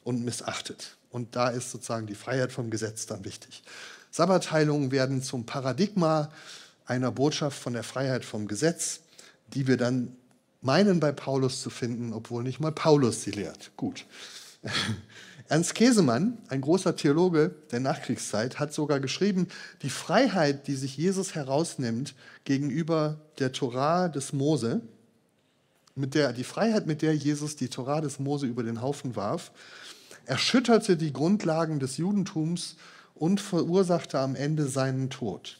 [0.04, 0.96] und missachtet.
[1.10, 3.64] Und da ist sozusagen die Freiheit vom Gesetz dann wichtig.
[4.12, 6.30] Sabbatheilungen werden zum Paradigma
[6.86, 9.00] einer Botschaft von der Freiheit vom Gesetz,
[9.52, 10.16] die wir dann
[10.60, 13.72] meinen bei Paulus zu finden, obwohl nicht mal Paulus sie lehrt.
[13.76, 14.06] Gut.
[15.48, 19.48] Ernst Käsemann, ein großer Theologe der Nachkriegszeit, hat sogar geschrieben,
[19.82, 22.14] die Freiheit, die sich Jesus herausnimmt
[22.44, 24.80] gegenüber der Torah des Mose,
[25.94, 29.52] mit der, die Freiheit, mit der Jesus die Torah des Mose über den Haufen warf,
[30.24, 32.76] erschütterte die Grundlagen des Judentums
[33.14, 35.58] und verursachte am Ende seinen Tod.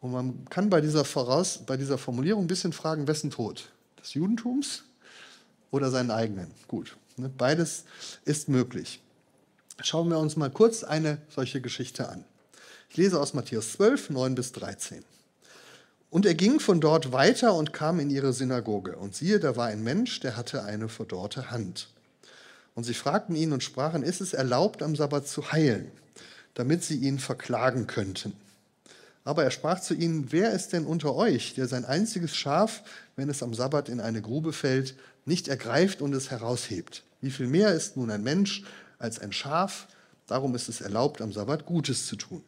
[0.00, 3.70] Und man kann bei dieser, Voraus, bei dieser Formulierung ein bisschen fragen, wessen Tod?
[4.00, 4.84] Des Judentums
[5.70, 6.50] oder seinen eigenen?
[6.68, 6.96] Gut?
[7.16, 7.84] Beides
[8.24, 9.00] ist möglich.
[9.82, 12.24] Schauen wir uns mal kurz eine solche Geschichte an.
[12.90, 15.04] Ich lese aus Matthäus 12, 9 bis 13.
[16.10, 18.96] Und er ging von dort weiter und kam in ihre Synagoge.
[18.96, 21.88] Und siehe, da war ein Mensch, der hatte eine verdorrte Hand.
[22.74, 25.90] Und sie fragten ihn und sprachen, ist es erlaubt, am Sabbat zu heilen?
[26.54, 28.32] damit sie ihn verklagen könnten.
[29.24, 32.82] Aber er sprach zu ihnen, wer ist denn unter euch, der sein einziges Schaf,
[33.16, 34.94] wenn es am Sabbat in eine Grube fällt,
[35.24, 37.02] nicht ergreift und es heraushebt?
[37.22, 38.64] Wie viel mehr ist nun ein Mensch
[38.98, 39.88] als ein Schaf?
[40.26, 42.44] Darum ist es erlaubt, am Sabbat Gutes zu tun.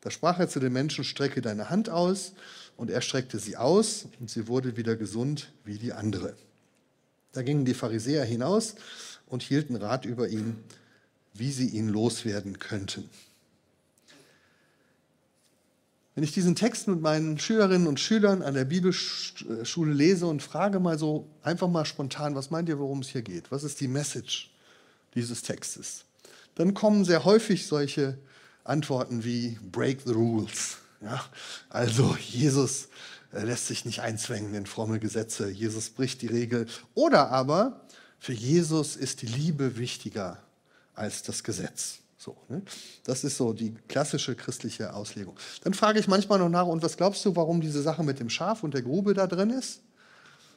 [0.00, 2.32] Da sprach er zu den Menschen, strecke deine Hand aus.
[2.76, 6.36] Und er streckte sie aus und sie wurde wieder gesund wie die andere.
[7.32, 8.76] Da gingen die Pharisäer hinaus
[9.26, 10.62] und hielten Rat über ihn,
[11.34, 13.10] wie sie ihn loswerden könnten.
[16.18, 20.80] Wenn ich diesen Text mit meinen Schülerinnen und Schülern an der Bibelschule lese und frage
[20.80, 23.52] mal so einfach mal spontan, was meint ihr, worum es hier geht?
[23.52, 24.50] Was ist die Message
[25.14, 26.06] dieses Textes?
[26.56, 28.18] Dann kommen sehr häufig solche
[28.64, 30.78] Antworten wie Break the Rules.
[31.02, 31.24] Ja?
[31.68, 32.88] Also Jesus
[33.32, 36.66] äh, lässt sich nicht einzwängen in fromme Gesetze, Jesus bricht die Regel.
[36.94, 37.86] Oder aber
[38.18, 40.42] für Jesus ist die Liebe wichtiger
[40.94, 42.00] als das Gesetz.
[42.28, 42.62] So, ne?
[43.04, 45.34] Das ist so die klassische christliche Auslegung.
[45.64, 48.28] Dann frage ich manchmal noch nach, und was glaubst du, warum diese Sache mit dem
[48.28, 49.80] Schaf und der Grube da drin ist?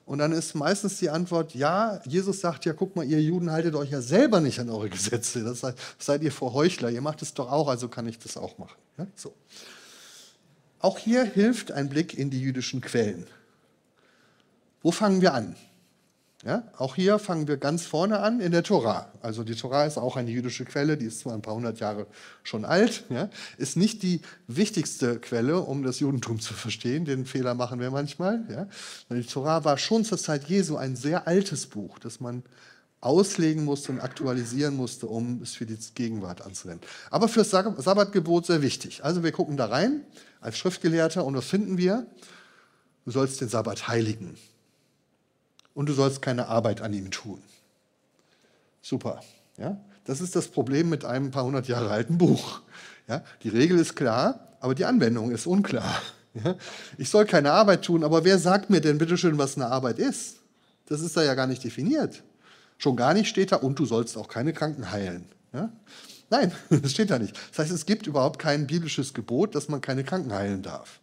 [0.06, 3.76] Und dann ist meistens die Antwort, ja, Jesus sagt ja, guck mal, ihr Juden haltet
[3.76, 5.46] euch ja selber nicht an eure Gesetze.
[5.46, 6.90] Das seid, seid ihr vor Heuchler.
[6.90, 8.78] Ihr macht es doch auch, also kann ich das auch machen.
[8.98, 9.08] Ja?
[9.16, 9.34] So.
[10.80, 13.28] Auch hier hilft ein Blick in die jüdischen Quellen.
[14.82, 15.56] Wo fangen wir an?
[16.44, 19.12] Ja, auch hier fangen wir ganz vorne an in der Tora.
[19.22, 22.08] Also die Tora ist auch eine jüdische Quelle, die ist zwar ein paar hundert Jahre
[22.42, 27.06] schon alt, ja, ist nicht die wichtigste Quelle, um das Judentum zu verstehen.
[27.06, 28.44] Den Fehler machen wir manchmal.
[28.50, 28.68] Ja.
[29.16, 32.42] Die Tora war schon zur Zeit Jesu ein sehr altes Buch, das man
[33.02, 36.88] auslegen musste und aktualisieren musste, um es für die Gegenwart anzuwenden.
[37.12, 39.04] Aber für das Sabbatgebot sehr wichtig.
[39.04, 40.02] Also wir gucken da rein
[40.40, 42.08] als Schriftgelehrter und was finden wir?
[43.06, 44.38] Du sollst den Sabbat heiligen
[45.74, 47.42] und du sollst keine Arbeit an ihm tun.
[48.82, 49.22] Super.
[49.58, 49.78] Ja?
[50.06, 52.62] Das ist das Problem mit einem paar hundert Jahre alten Buch.
[53.08, 53.24] Ja?
[53.44, 56.02] Die Regel ist klar, aber die Anwendung ist unklar.
[56.34, 56.56] Ja?
[56.98, 60.38] Ich soll keine Arbeit tun, aber wer sagt mir denn bitteschön, was eine Arbeit ist?
[60.86, 62.24] Das ist da ja gar nicht definiert.
[62.78, 65.26] Schon gar nicht steht da, und du sollst auch keine Kranken heilen.
[65.52, 65.74] Ja?
[66.30, 67.38] Nein, das steht da nicht.
[67.50, 71.02] Das heißt, es gibt überhaupt kein biblisches Gebot, dass man keine Kranken heilen darf.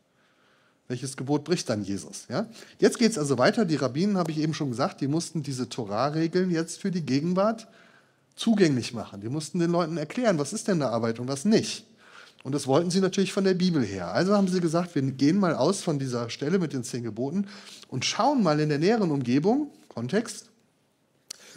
[0.88, 2.24] Welches Gebot bricht dann Jesus?
[2.30, 2.46] Ja?
[2.78, 3.66] Jetzt geht es also weiter.
[3.66, 7.68] Die Rabbinen, habe ich eben schon gesagt, die mussten diese Torah-Regeln jetzt für die Gegenwart
[8.36, 9.20] zugänglich machen.
[9.20, 11.84] Die mussten den Leuten erklären, was ist denn eine Arbeit und was nicht.
[12.42, 14.12] Und das wollten sie natürlich von der Bibel her.
[14.14, 17.48] Also haben sie gesagt, wir gehen mal aus von dieser Stelle mit den zehn Geboten
[17.88, 20.48] und schauen mal in der näheren Umgebung, Kontext,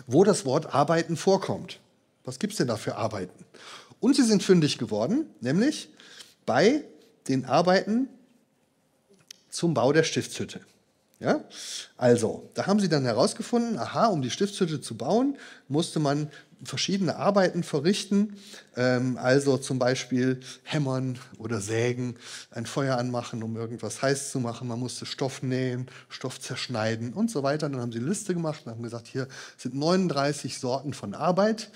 [0.07, 1.79] wo das Wort Arbeiten vorkommt.
[2.25, 3.45] Was gibt es denn da für Arbeiten?
[3.99, 5.89] Und sie sind fündig geworden, nämlich
[6.45, 6.83] bei
[7.27, 8.09] den Arbeiten
[9.51, 10.61] zum Bau der Stiftshütte.
[11.19, 11.43] Ja?
[11.97, 15.37] Also, da haben sie dann herausgefunden, aha, um die Stiftshütte zu bauen,
[15.67, 16.31] musste man
[16.63, 18.37] verschiedene Arbeiten verrichten,
[18.75, 22.15] ähm, also zum Beispiel hämmern oder sägen,
[22.51, 24.67] ein Feuer anmachen, um irgendwas heiß zu machen.
[24.67, 27.69] Man musste Stoff nähen, Stoff zerschneiden und so weiter.
[27.69, 29.27] Dann haben sie eine Liste gemacht und haben gesagt, hier
[29.57, 31.71] sind 39 Sorten von Arbeit,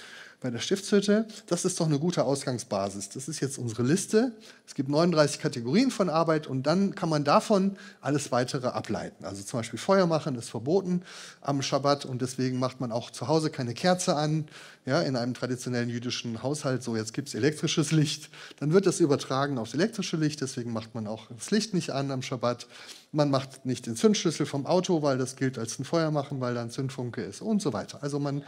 [0.46, 1.26] bei der Stiftshütte.
[1.48, 3.10] Das ist doch eine gute Ausgangsbasis.
[3.10, 4.32] Das ist jetzt unsere Liste.
[4.68, 9.26] Es gibt 39 Kategorien von Arbeit und dann kann man davon alles weitere ableiten.
[9.26, 11.02] Also zum Beispiel Feuer machen ist verboten
[11.42, 14.46] am Schabbat und deswegen macht man auch zu Hause keine Kerze an.
[14.86, 18.30] Ja, in einem traditionellen jüdischen Haushalt, so jetzt gibt es elektrisches Licht,
[18.60, 22.12] dann wird das übertragen aufs elektrische Licht, deswegen macht man auch das Licht nicht an
[22.12, 22.68] am Schabbat.
[23.12, 26.54] Man macht nicht den Zündschlüssel vom Auto, weil das gilt als ein Feuer machen, weil
[26.54, 28.04] da ein Zündfunke ist und so weiter.
[28.04, 28.44] Also man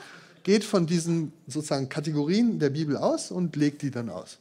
[0.47, 4.37] geht von diesen sozusagen Kategorien der Bibel aus und legt die dann aus.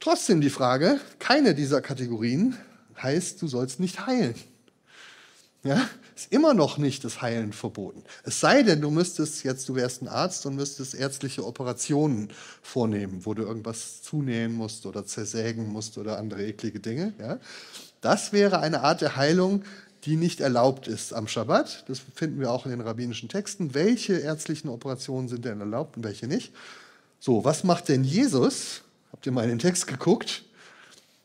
[0.00, 2.56] Trotzdem die Frage, keine dieser Kategorien
[3.02, 4.34] heißt, du sollst nicht heilen.
[5.62, 8.04] Ja, ist immer noch nicht das Heilen verboten.
[8.22, 12.30] Es sei denn, du müsstest jetzt, du wärst ein Arzt und müsstest ärztliche Operationen
[12.62, 17.12] vornehmen, wo du irgendwas zunähen musst oder zersägen musst oder andere eklige Dinge.
[17.18, 17.38] Ja.
[18.00, 19.62] Das wäre eine Art der Heilung,
[20.06, 21.84] die nicht erlaubt ist am Schabbat.
[21.88, 23.74] Das finden wir auch in den rabbinischen Texten.
[23.74, 26.54] Welche ärztlichen Operationen sind denn erlaubt und welche nicht?
[27.18, 28.82] So, was macht denn Jesus?
[29.12, 30.44] Habt ihr mal in den Text geguckt?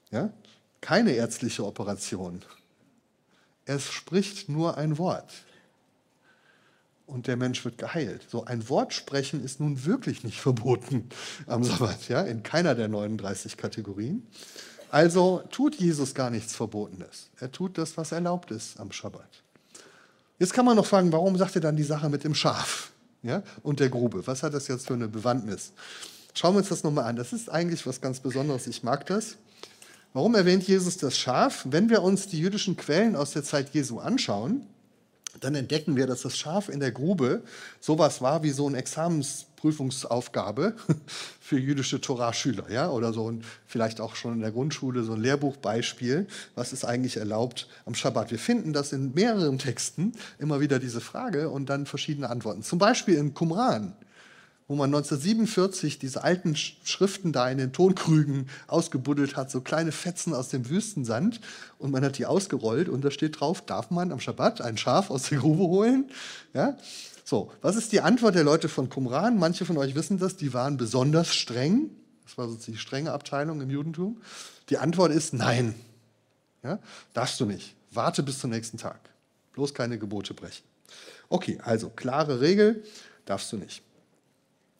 [0.10, 0.34] Ja?
[0.82, 2.42] Keine ärztliche Operation.
[3.66, 5.32] Er spricht nur ein Wort.
[7.06, 8.26] Und der Mensch wird geheilt.
[8.30, 11.10] So ein Wort sprechen ist nun wirklich nicht verboten
[11.46, 14.26] am Sabbat, ja, in keiner der 39 Kategorien.
[14.92, 17.30] Also tut Jesus gar nichts Verbotenes.
[17.40, 19.42] Er tut das, was erlaubt ist am Schabbat.
[20.38, 22.92] Jetzt kann man noch fragen, warum sagt er dann die Sache mit dem Schaf
[23.24, 24.28] ja, und der Grube?
[24.28, 25.72] Was hat das jetzt für eine Bewandtnis?
[26.34, 27.16] Schauen wir uns das nochmal an.
[27.16, 28.68] Das ist eigentlich was ganz Besonderes.
[28.68, 29.38] Ich mag das.
[30.12, 31.66] Warum erwähnt Jesus das Schaf?
[31.70, 34.68] Wenn wir uns die jüdischen Quellen aus der Zeit Jesu anschauen,
[35.40, 37.44] dann entdecken wir, dass das Schaf in der Grube
[37.80, 38.78] sowas war wie so eine
[39.62, 40.76] Examensprüfungsaufgabe
[41.40, 45.22] für jüdische Torah-Schüler, ja, oder so ein, vielleicht auch schon in der Grundschule so ein
[45.22, 48.32] Lehrbuchbeispiel, was ist eigentlich erlaubt am Schabbat.
[48.32, 52.64] Wir finden das in mehreren Texten immer wieder diese Frage und dann verschiedene Antworten.
[52.64, 53.94] Zum Beispiel in Qumran
[54.72, 60.34] wo man 1947 diese alten Schriften da in den Tonkrügen ausgebuddelt hat, so kleine Fetzen
[60.34, 61.42] aus dem Wüstensand
[61.78, 65.10] und man hat die ausgerollt und da steht drauf, darf man am Schabbat ein Schaf
[65.10, 66.10] aus der Grube holen?
[66.54, 66.78] Ja?
[67.24, 69.38] So, was ist die Antwort der Leute von Qumran?
[69.38, 71.90] Manche von euch wissen das, die waren besonders streng.
[72.24, 74.22] Das war sozusagen die strenge Abteilung im Judentum.
[74.70, 75.76] Die Antwort ist nein.
[76.64, 76.80] Ja?
[77.14, 77.76] Darfst du nicht.
[77.92, 79.00] Warte bis zum nächsten Tag.
[79.54, 80.64] Bloß keine Gebote brechen.
[81.30, 82.84] Okay, also klare Regel,
[83.26, 83.84] darfst du nicht.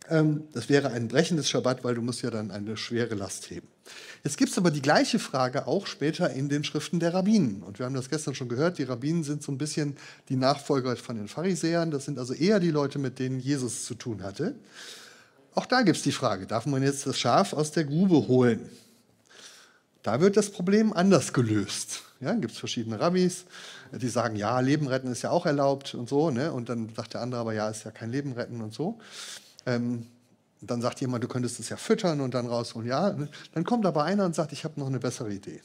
[0.10, 3.50] Ähm, das wäre ein Brechen des Schabbat, weil du musst ja dann eine schwere Last
[3.50, 3.68] heben.
[4.24, 7.64] Jetzt gibt es aber die gleiche Frage auch später in den Schriften der Rabbinen.
[7.64, 9.98] Und wir haben das gestern schon gehört, die Rabbinen sind so ein bisschen
[10.30, 11.90] die Nachfolger von den Pharisäern.
[11.90, 14.56] Das sind also eher die Leute, mit denen Jesus zu tun hatte.
[15.56, 18.70] Auch da gibt es die Frage, darf man jetzt das Schaf aus der Grube holen?
[20.04, 22.04] Da wird das Problem anders gelöst.
[22.22, 23.46] Ja, gibt es verschiedene Rabbis,
[23.92, 26.30] die sagen, ja, Leben retten ist ja auch erlaubt und so.
[26.30, 26.52] Ne?
[26.52, 29.00] Und dann sagt der andere aber, ja, ist ja kein Leben retten und so.
[29.66, 30.06] Ähm,
[30.62, 32.88] dann sagt jemand, du könntest es ja füttern und dann rausholen.
[32.88, 33.18] Ja,
[33.54, 35.62] dann kommt aber einer und sagt, ich habe noch eine bessere Idee.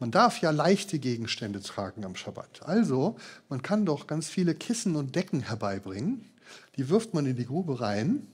[0.00, 2.62] Man darf ja leichte Gegenstände tragen am Schabbat.
[2.64, 3.16] Also,
[3.48, 6.28] man kann doch ganz viele Kissen und Decken herbeibringen.
[6.76, 8.26] Die wirft man in die Grube rein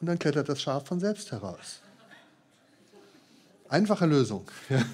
[0.00, 1.80] und dann klettert das Schaf von selbst heraus.
[3.68, 4.46] Einfache Lösung.
[4.68, 4.84] Ja.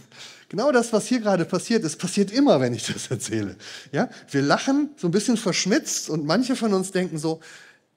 [0.49, 3.57] Genau das, was hier gerade passiert ist, passiert immer, wenn ich das erzähle.
[3.91, 4.09] Ja?
[4.31, 7.41] Wir lachen so ein bisschen verschmitzt und manche von uns denken so,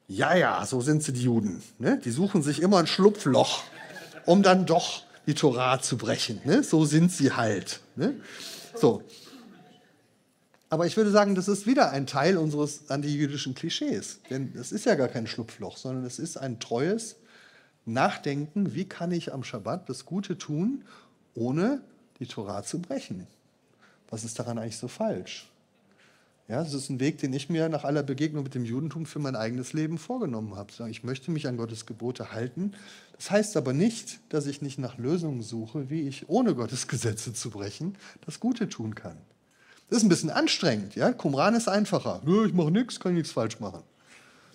[0.10, 1.62] ja, ja, so sind sie die Juden.
[1.78, 2.02] Ne?
[2.04, 3.64] Die suchen sich immer ein Schlupfloch,
[4.26, 6.42] um dann doch die Torah zu brechen.
[6.46, 6.64] Ne?
[6.64, 7.80] So sind sie halt.
[7.96, 8.16] Ne?
[8.76, 9.04] So.
[10.72, 14.20] Aber ich würde sagen, das ist wieder ein Teil unseres antijüdischen Klischees.
[14.32, 17.18] Denn es ist ja gar kein Schlupfloch, sondern es ist ein treues
[17.86, 20.86] Nachdenken, wie kann ich am Schabbat das Gute tun,
[21.36, 21.84] ohne
[22.20, 23.28] die Torah zu brechen.
[24.10, 25.52] Was ist daran eigentlich so falsch?
[26.50, 29.20] Ja, das ist ein Weg, den ich mir nach aller Begegnung mit dem Judentum für
[29.20, 30.72] mein eigenes Leben vorgenommen habe.
[30.90, 32.74] Ich möchte mich an Gottes Gebote halten.
[33.18, 37.34] Das heißt aber nicht, dass ich nicht nach Lösungen suche, wie ich ohne Gottes Gesetze
[37.34, 37.96] zu brechen
[38.26, 39.16] das Gute tun kann.
[39.90, 40.96] Das ist ein bisschen anstrengend.
[40.96, 41.14] Ja?
[41.14, 42.24] Qumran ist einfacher.
[42.48, 43.84] ich mache nichts, kann nichts falsch machen.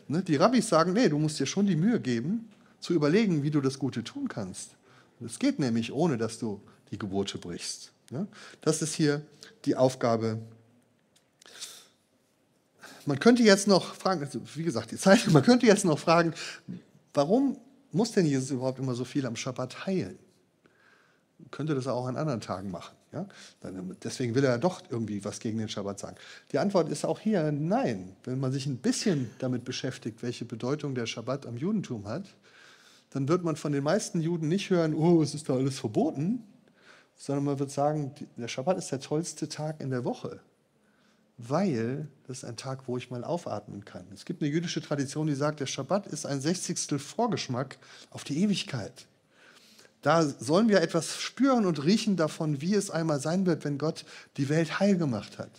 [0.09, 0.21] Ne?
[0.23, 2.49] Die Rabbis sagen, nee, du musst dir schon die Mühe geben,
[2.81, 4.71] zu überlegen, wie du das Gute tun kannst.
[5.25, 7.93] Es geht nämlich, ohne dass du die Gebote brichst.
[8.63, 9.23] Das ist hier
[9.65, 10.41] die Aufgabe
[13.07, 16.35] man könnte jetzt noch fragen, also wie gesagt, die Zeit, man könnte jetzt noch fragen,
[17.13, 17.59] warum
[17.93, 20.19] muss denn Jesus überhaupt immer so viel am Schabbat heilen?
[21.39, 22.97] Man könnte das auch an anderen Tagen machen.
[23.13, 23.27] Ja?
[24.03, 26.17] Deswegen will er ja doch irgendwie was gegen den Schabbat sagen.
[26.53, 28.17] Die Antwort ist auch hier nein.
[28.25, 32.25] Wenn man sich ein bisschen damit beschäftigt, welche Bedeutung der Schabbat am Judentum hat,
[33.11, 36.43] dann wird man von den meisten Juden nicht hören, oh, es ist da alles verboten,
[37.17, 40.41] sondern man wird sagen, der Schabbat ist der tollste Tag in der Woche
[41.37, 44.07] weil das ist ein Tag, wo ich mal aufatmen kann.
[44.15, 47.77] Es gibt eine jüdische Tradition, die sagt, der Schabbat ist ein sechzigstel Vorgeschmack
[48.11, 49.07] auf die Ewigkeit.
[50.03, 54.05] Da sollen wir etwas spüren und riechen davon, wie es einmal sein wird, wenn Gott
[54.37, 55.51] die Welt heil gemacht hat.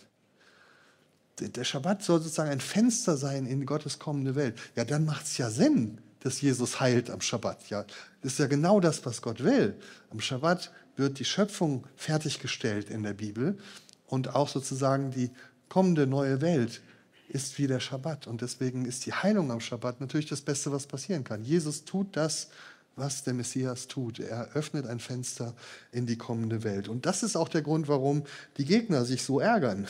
[1.40, 4.56] Der Schabbat soll sozusagen ein Fenster sein in Gottes kommende Welt.
[4.74, 7.68] Ja, dann macht es ja Sinn, dass Jesus heilt am Schabbat.
[7.68, 7.84] Ja,
[8.22, 9.74] das ist ja genau das, was Gott will.
[10.10, 13.58] Am Schabbat wird die Schöpfung fertiggestellt in der Bibel
[14.06, 15.30] und auch sozusagen die
[15.68, 16.80] kommende neue Welt
[17.28, 18.26] ist wie der Schabbat.
[18.26, 21.42] Und deswegen ist die Heilung am Schabbat natürlich das Beste, was passieren kann.
[21.42, 22.48] Jesus tut das,
[22.96, 24.20] was der Messias tut.
[24.20, 25.54] Er öffnet ein Fenster
[25.92, 26.88] in die kommende Welt.
[26.88, 28.24] Und das ist auch der Grund, warum
[28.56, 29.86] die Gegner sich so ärgern,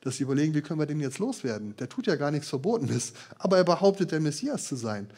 [0.00, 1.76] dass sie überlegen, wie können wir den jetzt loswerden?
[1.76, 5.08] Der tut ja gar nichts Verbotenes, aber er behauptet, der Messias zu sein.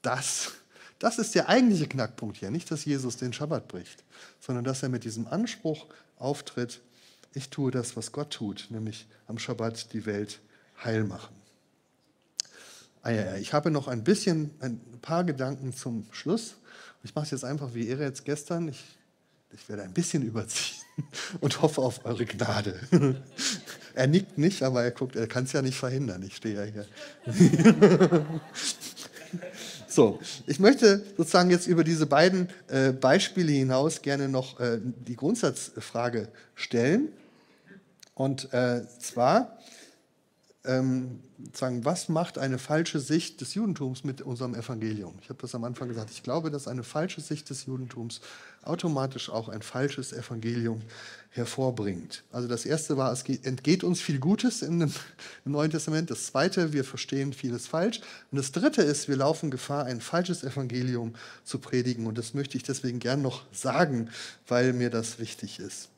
[0.00, 0.52] Das,
[0.98, 2.50] das ist der eigentliche Knackpunkt hier.
[2.50, 4.04] Nicht, dass Jesus den Schabbat bricht,
[4.40, 5.86] sondern dass er mit diesem Anspruch
[6.16, 6.80] auftritt,
[7.38, 10.40] ich tue das, was Gott tut, nämlich am Schabbat die Welt
[10.84, 11.34] heil machen.
[13.02, 13.36] Ah.
[13.36, 16.56] Ich habe noch ein bisschen, ein paar Gedanken zum Schluss.
[17.04, 18.68] Ich mache es jetzt einfach wie ihr jetzt gestern.
[18.68, 18.84] Ich,
[19.52, 20.84] ich werde ein bisschen überziehen
[21.40, 22.78] und hoffe auf eure Gnade.
[23.94, 26.22] er nickt nicht, aber er guckt, er kann es ja nicht verhindern.
[26.24, 26.86] Ich stehe ja hier.
[29.90, 35.16] So, ich möchte sozusagen jetzt über diese beiden äh, Beispiele hinaus gerne noch äh, die
[35.16, 37.08] Grundsatzfrage stellen.
[38.18, 39.56] Und äh, zwar,
[40.64, 41.20] ähm,
[41.52, 45.14] sagen, was macht eine falsche Sicht des Judentums mit unserem Evangelium?
[45.22, 46.10] Ich habe das am Anfang gesagt.
[46.10, 48.20] Ich glaube, dass eine falsche Sicht des Judentums
[48.64, 50.82] automatisch auch ein falsches Evangelium
[51.30, 52.24] hervorbringt.
[52.32, 54.92] Also das erste war, es entgeht uns viel Gutes im
[55.44, 56.10] Neuen Testament.
[56.10, 58.00] Das zweite, wir verstehen vieles falsch.
[58.32, 61.14] Und das dritte ist, wir laufen Gefahr, ein falsches Evangelium
[61.44, 62.08] zu predigen.
[62.08, 64.10] Und das möchte ich deswegen gern noch sagen,
[64.48, 65.88] weil mir das wichtig ist.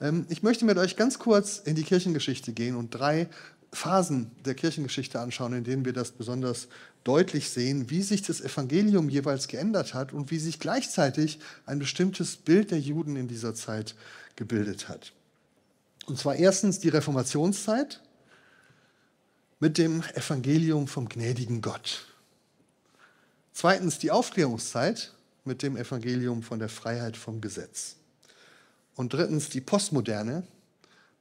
[0.00, 3.28] Ähm, ich möchte mit euch ganz kurz in die Kirchengeschichte gehen und drei
[3.72, 6.68] Phasen der Kirchengeschichte anschauen, in denen wir das besonders
[7.04, 12.36] deutlich sehen, wie sich das Evangelium jeweils geändert hat und wie sich gleichzeitig ein bestimmtes
[12.36, 13.94] Bild der Juden in dieser Zeit
[14.34, 15.12] gebildet hat.
[16.06, 18.00] Und zwar erstens die Reformationszeit
[19.60, 22.06] mit dem Evangelium vom gnädigen Gott.
[23.52, 25.12] Zweitens die Aufklärungszeit
[25.44, 27.96] mit dem Evangelium von der Freiheit vom Gesetz.
[28.96, 30.42] Und drittens die Postmoderne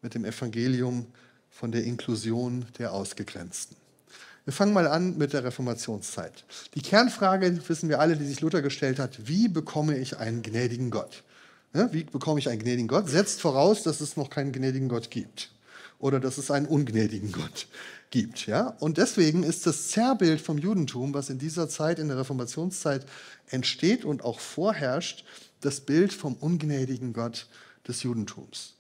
[0.01, 1.05] mit dem Evangelium
[1.51, 3.75] von der Inklusion der Ausgegrenzten.
[4.45, 6.45] Wir fangen mal an mit der Reformationszeit.
[6.75, 10.91] Die Kernfrage, wissen wir alle, die sich Luther gestellt hat, wie bekomme ich einen gnädigen
[10.91, 11.23] Gott?
[11.73, 13.09] Wie bekomme ich einen gnädigen Gott?
[13.09, 15.51] Setzt voraus, dass es noch keinen gnädigen Gott gibt
[15.99, 17.67] oder dass es einen ungnädigen Gott
[18.11, 18.45] gibt.
[18.45, 18.75] Ja?
[18.79, 23.05] Und deswegen ist das Zerrbild vom Judentum, was in dieser Zeit, in der Reformationszeit
[23.49, 25.25] entsteht und auch vorherrscht,
[25.61, 27.47] das Bild vom ungnädigen Gott
[27.87, 28.73] des Judentums.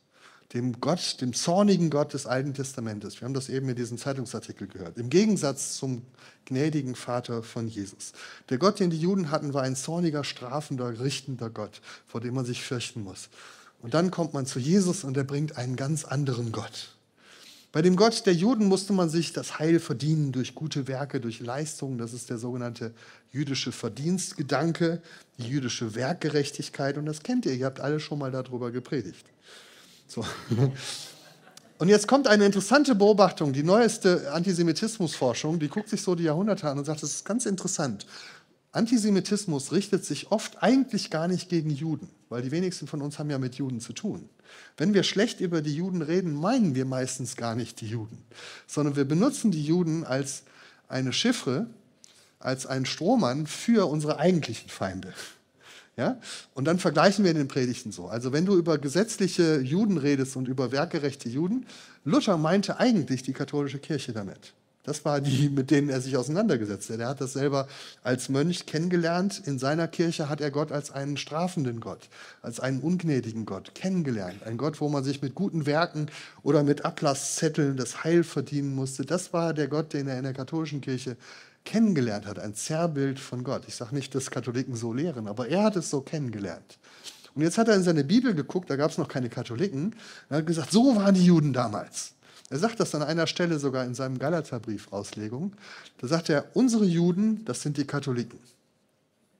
[0.53, 3.19] Dem Gott, dem zornigen Gott des Alten Testamentes.
[3.19, 4.97] Wir haben das eben in diesem Zeitungsartikel gehört.
[4.97, 6.03] Im Gegensatz zum
[6.45, 8.13] gnädigen Vater von Jesus.
[8.49, 12.45] Der Gott, den die Juden hatten, war ein zorniger, strafender, richtender Gott, vor dem man
[12.45, 13.29] sich fürchten muss.
[13.81, 16.94] Und dann kommt man zu Jesus und er bringt einen ganz anderen Gott.
[17.75, 21.41] Bei dem Gott der Juden musste man sich das Heil verdienen durch gute Werke, durch
[21.41, 21.97] Leistungen.
[21.97, 22.93] Das ist der sogenannte
[23.33, 25.01] jüdische Verdienstgedanke,
[25.37, 26.97] die jüdische Werkgerechtigkeit.
[26.97, 29.25] Und das kennt ihr, ihr habt alle schon mal darüber gepredigt.
[30.07, 30.23] So.
[31.77, 36.69] Und jetzt kommt eine interessante Beobachtung, die neueste Antisemitismusforschung, die guckt sich so die Jahrhunderte
[36.69, 38.05] an und sagt, das ist ganz interessant.
[38.75, 43.29] Antisemitismus richtet sich oft eigentlich gar nicht gegen Juden, weil die wenigsten von uns haben
[43.29, 44.27] ja mit Juden zu tun.
[44.75, 48.17] Wenn wir schlecht über die Juden reden, meinen wir meistens gar nicht die Juden,
[48.67, 50.43] sondern wir benutzen die Juden als
[50.89, 51.67] eine Chiffre,
[52.39, 55.13] als einen Strohmann für unsere eigentlichen Feinde.
[55.95, 56.19] Ja?
[56.53, 58.09] Und dann vergleichen wir in den Predigten so.
[58.09, 61.65] Also wenn du über gesetzliche Juden redest und über werkgerechte Juden,
[62.03, 64.53] Luther meinte eigentlich die katholische Kirche damit.
[64.85, 66.99] Das war die, mit denen er sich auseinandergesetzt hat.
[66.99, 67.67] Er hat das selber
[68.03, 69.41] als Mönch kennengelernt.
[69.45, 72.07] In seiner Kirche hat er Gott als einen strafenden Gott,
[72.43, 74.43] als einen ungnädigen Gott kennengelernt.
[74.43, 76.07] Ein Gott, wo man sich mit guten Werken
[76.43, 79.05] oder mit Ablasszetteln das Heil verdienen musste.
[79.05, 81.17] Das war der Gott, den er in der katholischen Kirche
[81.65, 82.37] kennengelernt hat.
[82.37, 83.63] Ein Zerrbild von Gott.
[83.67, 86.77] Ich sage nicht, dass Katholiken so lehren, aber er hat es so kennengelernt.
[87.33, 89.95] Und jetzt hat er in seine Bibel geguckt, da gab es noch keine Katholiken.
[90.29, 92.14] Er hat gesagt, so waren die Juden damals.
[92.49, 95.55] Er sagt das an einer Stelle sogar in seinem Galaterbrief-Auslegung.
[95.97, 98.39] Da sagt er, unsere Juden, das sind die Katholiken.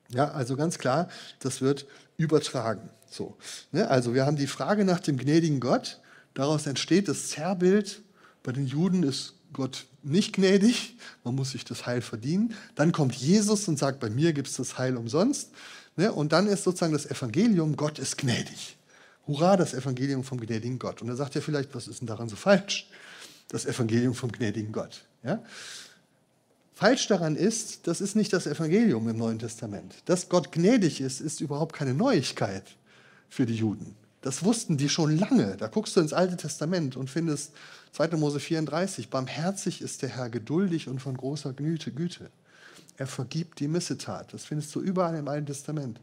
[0.09, 1.85] Ja, also ganz klar, das wird
[2.17, 2.89] übertragen.
[3.09, 3.37] So,
[3.71, 3.87] ne?
[3.89, 6.01] Also wir haben die Frage nach dem gnädigen Gott.
[6.33, 8.01] Daraus entsteht das Zerrbild.
[8.43, 12.53] Bei den Juden ist Gott nicht gnädig, man muss sich das Heil verdienen.
[12.75, 15.51] Dann kommt Jesus und sagt, bei mir gibt es das Heil umsonst.
[15.95, 16.11] Ne?
[16.11, 18.77] Und dann ist sozusagen das Evangelium, Gott ist gnädig.
[19.27, 21.01] Hurra, das Evangelium vom gnädigen Gott.
[21.01, 22.87] Und da sagt er vielleicht, was ist denn daran so falsch?
[23.49, 25.05] das Evangelium vom gnädigen Gott.
[25.23, 25.43] Ja?
[26.73, 29.95] Falsch daran ist, das ist nicht das Evangelium im Neuen Testament.
[30.05, 32.75] Dass Gott gnädig ist, ist überhaupt keine Neuigkeit
[33.29, 33.95] für die Juden.
[34.21, 35.55] Das wussten die schon lange.
[35.57, 37.53] Da guckst du ins Alte Testament und findest
[37.93, 38.17] 2.
[38.17, 41.53] Mose 34, barmherzig ist der Herr, geduldig und von großer.
[41.53, 42.31] Güte.
[42.97, 44.33] Er vergibt die Missetat.
[44.33, 46.01] Das findest du überall im Alten Testament.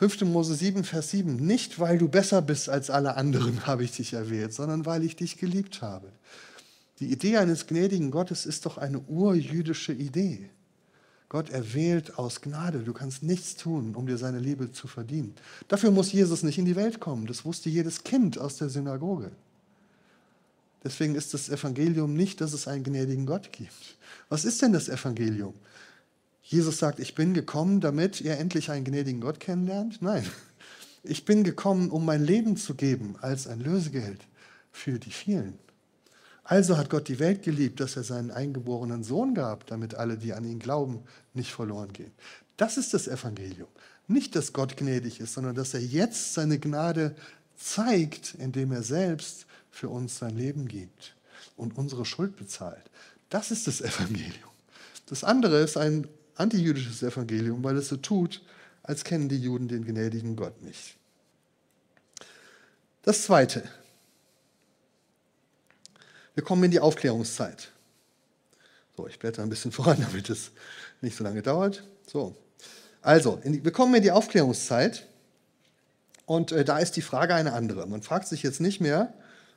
[0.00, 0.22] 5.
[0.22, 1.36] Mose 7, Vers 7.
[1.36, 5.14] Nicht, weil du besser bist als alle anderen, habe ich dich erwählt, sondern weil ich
[5.14, 6.10] dich geliebt habe.
[7.00, 10.48] Die Idee eines gnädigen Gottes ist doch eine urjüdische Idee.
[11.28, 12.78] Gott erwählt aus Gnade.
[12.78, 15.34] Du kannst nichts tun, um dir seine Liebe zu verdienen.
[15.68, 17.26] Dafür muss Jesus nicht in die Welt kommen.
[17.26, 19.30] Das wusste jedes Kind aus der Synagoge.
[20.82, 23.98] Deswegen ist das Evangelium nicht, dass es einen gnädigen Gott gibt.
[24.30, 25.52] Was ist denn das Evangelium?
[26.50, 30.02] Jesus sagt, ich bin gekommen, damit ihr endlich einen gnädigen Gott kennenlernt?
[30.02, 30.28] Nein,
[31.04, 34.20] ich bin gekommen, um mein Leben zu geben als ein Lösegeld
[34.72, 35.56] für die vielen.
[36.42, 40.32] Also hat Gott die Welt geliebt, dass er seinen eingeborenen Sohn gab, damit alle, die
[40.32, 42.10] an ihn glauben, nicht verloren gehen.
[42.56, 43.68] Das ist das Evangelium.
[44.08, 47.14] Nicht, dass Gott gnädig ist, sondern dass er jetzt seine Gnade
[47.56, 51.14] zeigt, indem er selbst für uns sein Leben gibt
[51.56, 52.90] und unsere Schuld bezahlt.
[53.28, 54.50] Das ist das Evangelium.
[55.06, 56.08] Das andere ist ein
[56.40, 58.42] antijüdisches Evangelium, weil es so tut,
[58.82, 60.96] als kennen die Juden den gnädigen Gott nicht.
[63.02, 63.62] Das Zweite.
[66.34, 67.70] Wir kommen in die Aufklärungszeit.
[68.96, 70.50] So, ich blätter ein bisschen voran, damit es
[71.00, 71.84] nicht so lange dauert.
[72.06, 72.36] So,
[73.02, 75.06] also, die, wir kommen in die Aufklärungszeit
[76.26, 77.86] und äh, da ist die Frage eine andere.
[77.86, 79.14] Man fragt sich jetzt nicht mehr,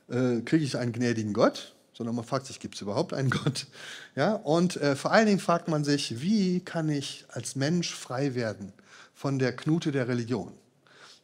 [0.09, 3.68] äh, kriege ich einen gnädigen Gott, sondern man fragt sich, gibt es überhaupt einen Gott?
[4.16, 8.36] Ja, und äh, vor allen Dingen fragt man sich, wie kann ich als Mensch frei
[8.36, 8.72] werden
[9.16, 10.54] von der Knute der Religion?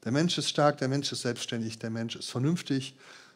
[0.04, 2.96] Der Mensch ist stark, der Mensch ist selbstständig, der Mensch ist vernünftig.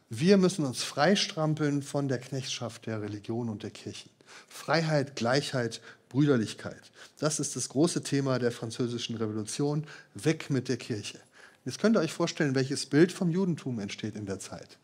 [0.09, 4.09] Wir müssen uns freistrampeln von der Knechtschaft der Religion und der Kirchen.
[4.47, 6.91] Freiheit, Gleichheit, Brüderlichkeit.
[7.19, 9.85] Das ist das große Thema der französischen Revolution.
[10.15, 11.19] Weg mit der Kirche.
[11.65, 14.77] Jetzt könnt ihr euch vorstellen, welches Bild vom Judentum entsteht in der Zeit.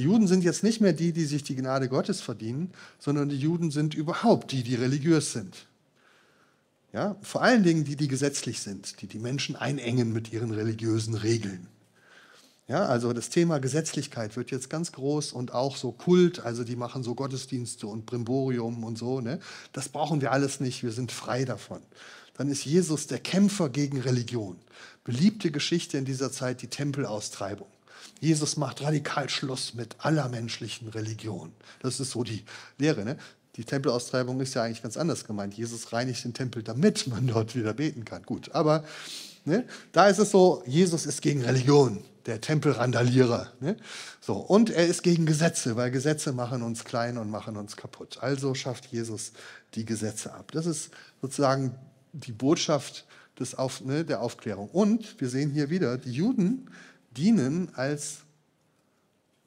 [0.00, 3.36] Die Juden sind jetzt nicht mehr die, die sich die Gnade Gottes verdienen, sondern die
[3.36, 5.66] Juden sind überhaupt die, die religiös sind.
[6.94, 11.12] Ja, vor allen Dingen die, die gesetzlich sind, die die Menschen einengen mit ihren religiösen
[11.12, 11.66] Regeln.
[12.66, 16.76] Ja, also das Thema Gesetzlichkeit wird jetzt ganz groß und auch so Kult, also die
[16.76, 19.20] machen so Gottesdienste und Brimborium und so.
[19.20, 19.38] Ne?
[19.74, 21.82] Das brauchen wir alles nicht, wir sind frei davon.
[22.38, 24.56] Dann ist Jesus der Kämpfer gegen Religion.
[25.04, 27.68] Beliebte Geschichte in dieser Zeit die Tempelaustreibung.
[28.20, 31.52] Jesus macht radikal Schluss mit aller menschlichen Religion.
[31.80, 32.44] Das ist so die
[32.78, 33.04] Lehre.
[33.04, 33.16] Ne?
[33.56, 35.54] Die Tempelaustreibung ist ja eigentlich ganz anders gemeint.
[35.54, 38.22] Jesus reinigt den Tempel, damit man dort wieder beten kann.
[38.22, 38.84] Gut, aber
[39.44, 43.52] ne, da ist es so, Jesus ist gegen Religion, der Tempelrandalierer.
[43.60, 43.76] Ne?
[44.20, 48.18] So, und er ist gegen Gesetze, weil Gesetze machen uns klein und machen uns kaputt.
[48.20, 49.32] Also schafft Jesus
[49.74, 50.52] die Gesetze ab.
[50.52, 50.90] Das ist
[51.20, 51.74] sozusagen
[52.12, 53.06] die Botschaft
[53.38, 54.68] des Auf, ne, der Aufklärung.
[54.68, 56.68] Und wir sehen hier wieder, die Juden
[57.10, 58.18] dienen als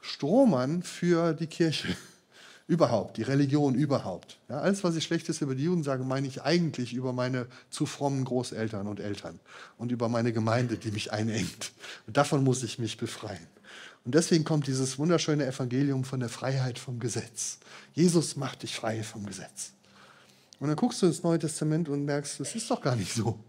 [0.01, 1.95] Strohmann für die Kirche
[2.68, 4.38] überhaupt, die Religion überhaupt.
[4.49, 7.86] Ja, alles, was ich Schlechtes über die Juden sage, meine ich eigentlich über meine zu
[7.86, 9.39] frommen Großeltern und Eltern
[9.78, 11.72] und über meine Gemeinde, die mich einengt.
[12.07, 13.47] Und davon muss ich mich befreien.
[14.05, 17.59] Und deswegen kommt dieses wunderschöne Evangelium von der Freiheit vom Gesetz.
[17.93, 19.72] Jesus macht dich frei vom Gesetz.
[20.59, 23.39] Und dann guckst du ins Neue Testament und merkst, das ist doch gar nicht so.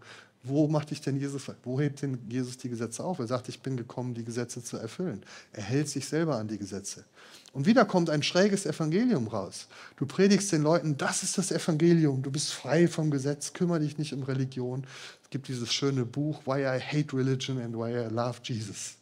[0.47, 3.19] Wo macht dich denn Jesus, wo hebt denn Jesus die Gesetze auf?
[3.19, 5.23] Er sagt, ich bin gekommen, die Gesetze zu erfüllen.
[5.51, 7.03] Er hält sich selber an die Gesetze.
[7.51, 9.67] Und wieder kommt ein schräges Evangelium raus.
[9.97, 13.97] Du predigst den Leuten, das ist das Evangelium, du bist frei vom Gesetz, kümmere dich
[13.97, 14.85] nicht um Religion.
[15.23, 18.95] Es gibt dieses schöne Buch, Why I Hate Religion and Why I Love Jesus.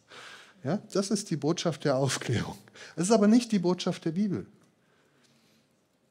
[0.62, 2.56] Ja, das ist die Botschaft der Aufklärung.
[2.96, 4.46] Es ist aber nicht die Botschaft der Bibel.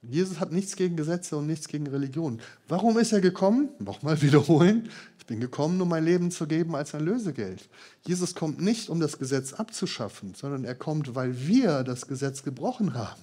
[0.09, 2.41] Jesus hat nichts gegen Gesetze und nichts gegen Religion.
[2.67, 3.69] Warum ist er gekommen?
[3.79, 4.89] Nochmal wiederholen.
[5.23, 7.69] Ich bin gekommen, um mein Leben zu geben als ein Lösegeld.
[8.05, 12.93] Jesus kommt nicht, um das Gesetz abzuschaffen, sondern er kommt, weil wir das Gesetz gebrochen
[12.93, 13.21] haben.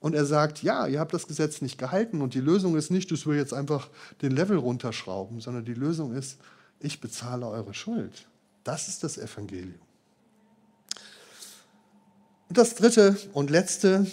[0.00, 3.12] Und er sagt, ja, ihr habt das Gesetz nicht gehalten und die Lösung ist nicht,
[3.12, 3.88] dass wir jetzt einfach
[4.20, 6.38] den Level runterschrauben, sondern die Lösung ist,
[6.80, 8.26] ich bezahle eure Schuld.
[8.64, 9.78] Das ist das Evangelium.
[12.48, 14.10] Und das dritte und letzte,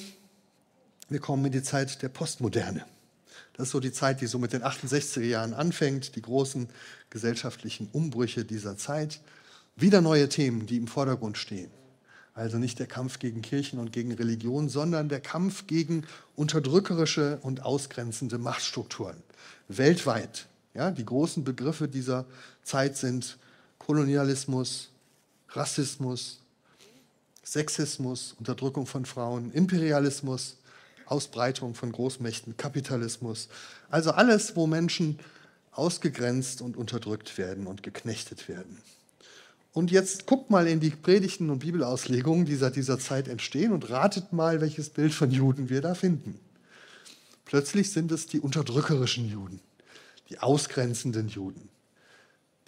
[1.10, 2.86] wir kommen in die Zeit der Postmoderne.
[3.58, 6.70] Das ist so die Zeit, die so mit den 68er Jahren anfängt, die großen
[7.10, 9.20] gesellschaftlichen Umbrüche dieser Zeit.
[9.76, 11.72] Wieder neue Themen, die im Vordergrund stehen.
[12.36, 16.06] Also nicht der Kampf gegen Kirchen und gegen Religion, sondern der Kampf gegen
[16.36, 19.18] unterdrückerische und ausgrenzende Machtstrukturen.
[19.68, 20.46] Weltweit.
[20.76, 22.26] Ja, die großen Begriffe dieser
[22.62, 23.40] Zeit sind
[23.80, 24.92] Kolonialismus,
[25.50, 26.42] Rassismus,
[27.44, 30.57] Sexismus, Unterdrückung von Frauen, Imperialismus,
[31.08, 33.50] Ausbreitung von Großmächten, Kapitalismus.
[33.90, 35.20] Also alles, wo Menschen
[35.72, 38.82] ausgegrenzt und unterdrückt werden und geknechtet werden.
[39.74, 43.90] Und jetzt guckt mal in die Predigten und Bibelauslegungen, die seit dieser Zeit entstehen und
[43.92, 46.40] ratet mal, welches Bild von Juden wir da finden.
[47.46, 49.60] Plötzlich sind es die unterdrückerischen Juden,
[50.30, 51.70] die ausgrenzenden Juden,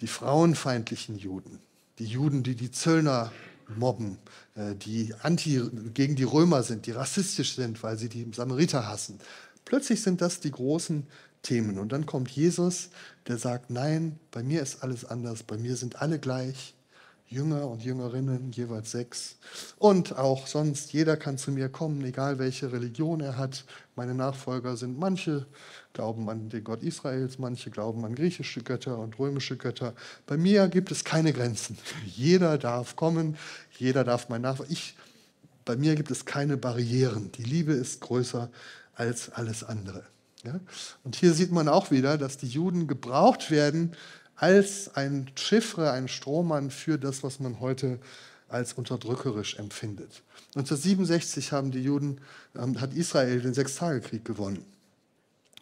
[0.00, 1.58] die frauenfeindlichen Juden,
[1.98, 3.32] die Juden, die die Zöllner
[3.76, 4.18] mobben,
[4.54, 5.62] äh, die anti
[5.94, 9.18] gegen die Römer sind, die rassistisch sind, weil sie die Samariter hassen.
[9.64, 11.06] Plötzlich sind das die großen
[11.42, 11.78] Themen.
[11.78, 12.90] Und dann kommt Jesus,
[13.26, 16.74] der sagt, nein, bei mir ist alles anders, bei mir sind alle gleich.
[17.30, 19.36] Jünger und Jüngerinnen, jeweils sechs.
[19.78, 23.64] Und auch sonst, jeder kann zu mir kommen, egal welche Religion er hat.
[23.94, 25.46] Meine Nachfolger sind manche
[25.92, 29.94] glauben an den Gott Israels, manche glauben an griechische Götter und römische Götter.
[30.26, 31.78] Bei mir gibt es keine Grenzen.
[32.04, 33.36] Jeder darf kommen,
[33.78, 34.72] jeder darf mein Nachfolger.
[34.72, 34.96] Ich,
[35.64, 37.30] bei mir gibt es keine Barrieren.
[37.32, 38.50] Die Liebe ist größer
[38.96, 40.02] als alles andere.
[40.42, 40.58] Ja?
[41.04, 43.92] Und hier sieht man auch wieder, dass die Juden gebraucht werden,
[44.40, 47.98] als ein Chiffre, ein Strohmann für das, was man heute
[48.48, 50.22] als unterdrückerisch empfindet.
[50.56, 52.22] 1967 haben die Juden,
[52.56, 54.64] ähm, hat Israel den Sechstagekrieg gewonnen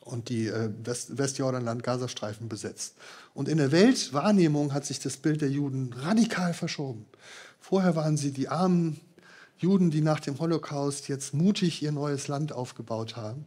[0.01, 2.95] und die äh, West Westjordanland Gazastreifen besetzt.
[3.35, 7.05] Und in der Weltwahrnehmung hat sich das Bild der Juden radikal verschoben.
[7.61, 9.01] Vorher waren sie die armen
[9.59, 13.45] Juden, die nach dem Holocaust jetzt mutig ihr neues Land aufgebaut haben.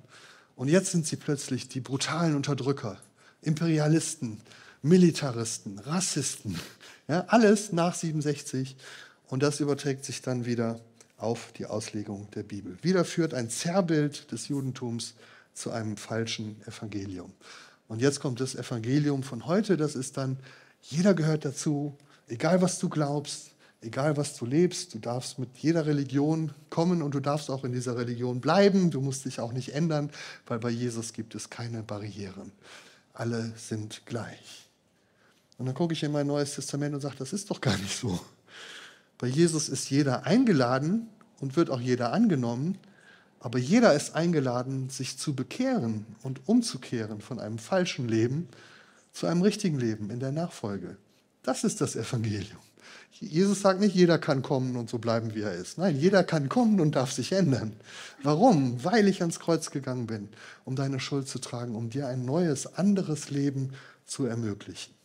[0.58, 2.98] Und jetzt sind sie plötzlich die brutalen Unterdrücker,
[3.42, 4.42] Imperialisten,
[4.82, 6.60] Militaristen, Rassisten,
[7.08, 8.76] ja, alles nach 67.
[9.28, 10.80] Und das überträgt sich dann wieder
[11.18, 12.78] auf die Auslegung der Bibel.
[12.82, 15.14] Wieder führt ein Zerrbild des Judentums
[15.54, 17.32] zu einem falschen Evangelium.
[17.88, 20.38] Und jetzt kommt das Evangelium von heute, das ist dann,
[20.82, 21.96] jeder gehört dazu,
[22.28, 23.52] egal was du glaubst,
[23.82, 27.74] egal was du lebst, du darfst mit jeder Religion kommen und du darfst auch in
[27.74, 30.10] dieser Religion bleiben, du musst dich auch nicht ändern,
[30.48, 32.52] weil bei Jesus gibt es keine Barrieren.
[33.14, 34.61] Alle sind gleich.
[35.62, 37.96] Und dann gucke ich in mein Neues Testament und sage, das ist doch gar nicht
[37.96, 38.20] so.
[39.20, 41.08] Bei Jesus ist jeder eingeladen
[41.40, 42.80] und wird auch jeder angenommen,
[43.40, 48.50] aber jeder ist eingeladen, sich zu bekehren und umzukehren von einem falschen Leben
[49.14, 50.98] zu einem richtigen Leben in der Nachfolge.
[51.44, 52.58] Das ist das Evangelium.
[53.12, 55.78] Jesus sagt nicht, jeder kann kommen und so bleiben, wie er ist.
[55.78, 57.74] Nein, jeder kann kommen und darf sich ändern.
[58.24, 58.84] Warum?
[58.84, 60.30] Weil ich ans Kreuz gegangen bin,
[60.66, 63.74] um deine Schuld zu tragen, um dir ein neues, anderes Leben
[64.08, 65.00] zu ermöglichen.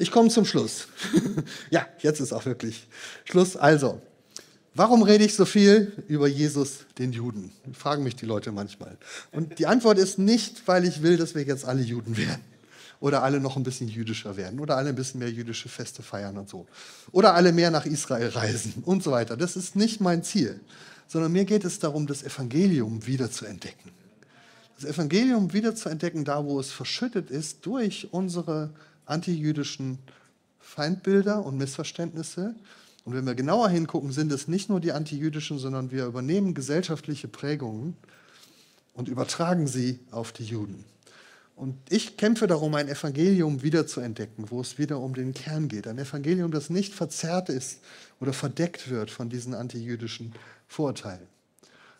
[0.00, 0.86] Ich komme zum Schluss.
[1.70, 2.86] ja, jetzt ist auch wirklich
[3.24, 3.56] Schluss.
[3.56, 4.00] Also,
[4.76, 7.50] warum rede ich so viel über Jesus, den Juden?
[7.72, 8.96] Fragen mich die Leute manchmal.
[9.32, 12.44] Und die Antwort ist nicht, weil ich will, dass wir jetzt alle Juden werden.
[13.00, 14.60] Oder alle noch ein bisschen jüdischer werden.
[14.60, 16.68] Oder alle ein bisschen mehr jüdische Feste feiern und so.
[17.10, 19.36] Oder alle mehr nach Israel reisen und so weiter.
[19.36, 20.60] Das ist nicht mein Ziel.
[21.08, 23.90] Sondern mir geht es darum, das Evangelium wieder zu entdecken.
[24.76, 28.70] Das Evangelium wieder zu entdecken, da wo es verschüttet ist durch unsere
[29.08, 29.98] antijüdischen
[30.60, 32.54] Feindbilder und Missverständnisse.
[33.04, 37.26] Und wenn wir genauer hingucken, sind es nicht nur die antijüdischen, sondern wir übernehmen gesellschaftliche
[37.26, 37.96] Prägungen
[38.92, 40.84] und übertragen sie auf die Juden.
[41.56, 45.88] Und ich kämpfe darum, ein Evangelium wiederzuentdecken, wo es wieder um den Kern geht.
[45.88, 47.80] Ein Evangelium, das nicht verzerrt ist
[48.20, 50.34] oder verdeckt wird von diesen antijüdischen
[50.68, 51.26] Vorurteilen.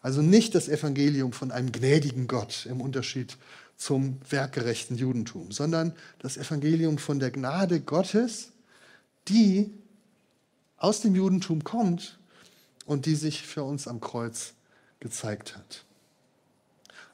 [0.00, 3.36] Also nicht das Evangelium von einem gnädigen Gott im Unterschied
[3.78, 8.50] zum werkgerechten Judentum, sondern das Evangelium von der Gnade Gottes,
[9.28, 9.72] die
[10.76, 12.18] aus dem Judentum kommt
[12.86, 14.54] und die sich für uns am Kreuz
[15.00, 15.84] gezeigt hat.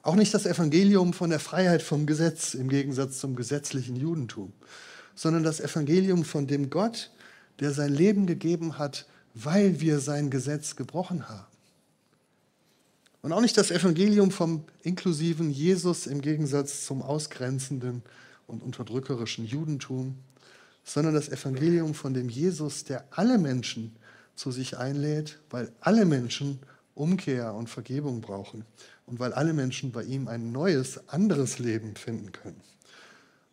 [0.02, 4.52] Auch nicht das Evangelium von der Freiheit vom Gesetz im Gegensatz zum gesetzlichen Judentum,
[5.14, 7.10] sondern das Evangelium von dem Gott,
[7.60, 11.53] der sein Leben gegeben hat, weil wir sein Gesetz gebrochen haben.
[13.24, 18.02] Und auch nicht das Evangelium vom inklusiven Jesus im Gegensatz zum ausgrenzenden
[18.46, 20.18] und unterdrückerischen Judentum,
[20.84, 23.96] sondern das Evangelium von dem Jesus, der alle Menschen
[24.34, 26.58] zu sich einlädt, weil alle Menschen
[26.94, 28.66] Umkehr und Vergebung brauchen
[29.06, 32.60] und weil alle Menschen bei ihm ein neues, anderes Leben finden können.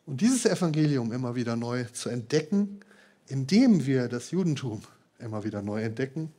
[0.05, 2.81] Und dieses Evangelium immer wieder neu zu entdecken,
[3.27, 4.81] indem wir das Judentum
[5.17, 6.29] immer wieder neu entdecken,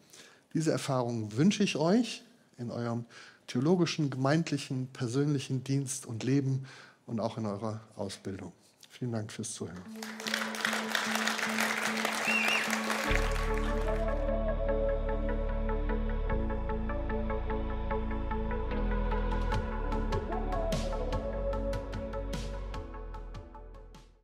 [0.53, 2.25] diese Erfahrung wünsche ich euch
[2.63, 3.05] in eurem
[3.47, 6.65] theologischen, gemeindlichen, persönlichen Dienst und Leben
[7.07, 8.53] und auch in eurer Ausbildung.
[8.89, 9.83] Vielen Dank fürs Zuhören.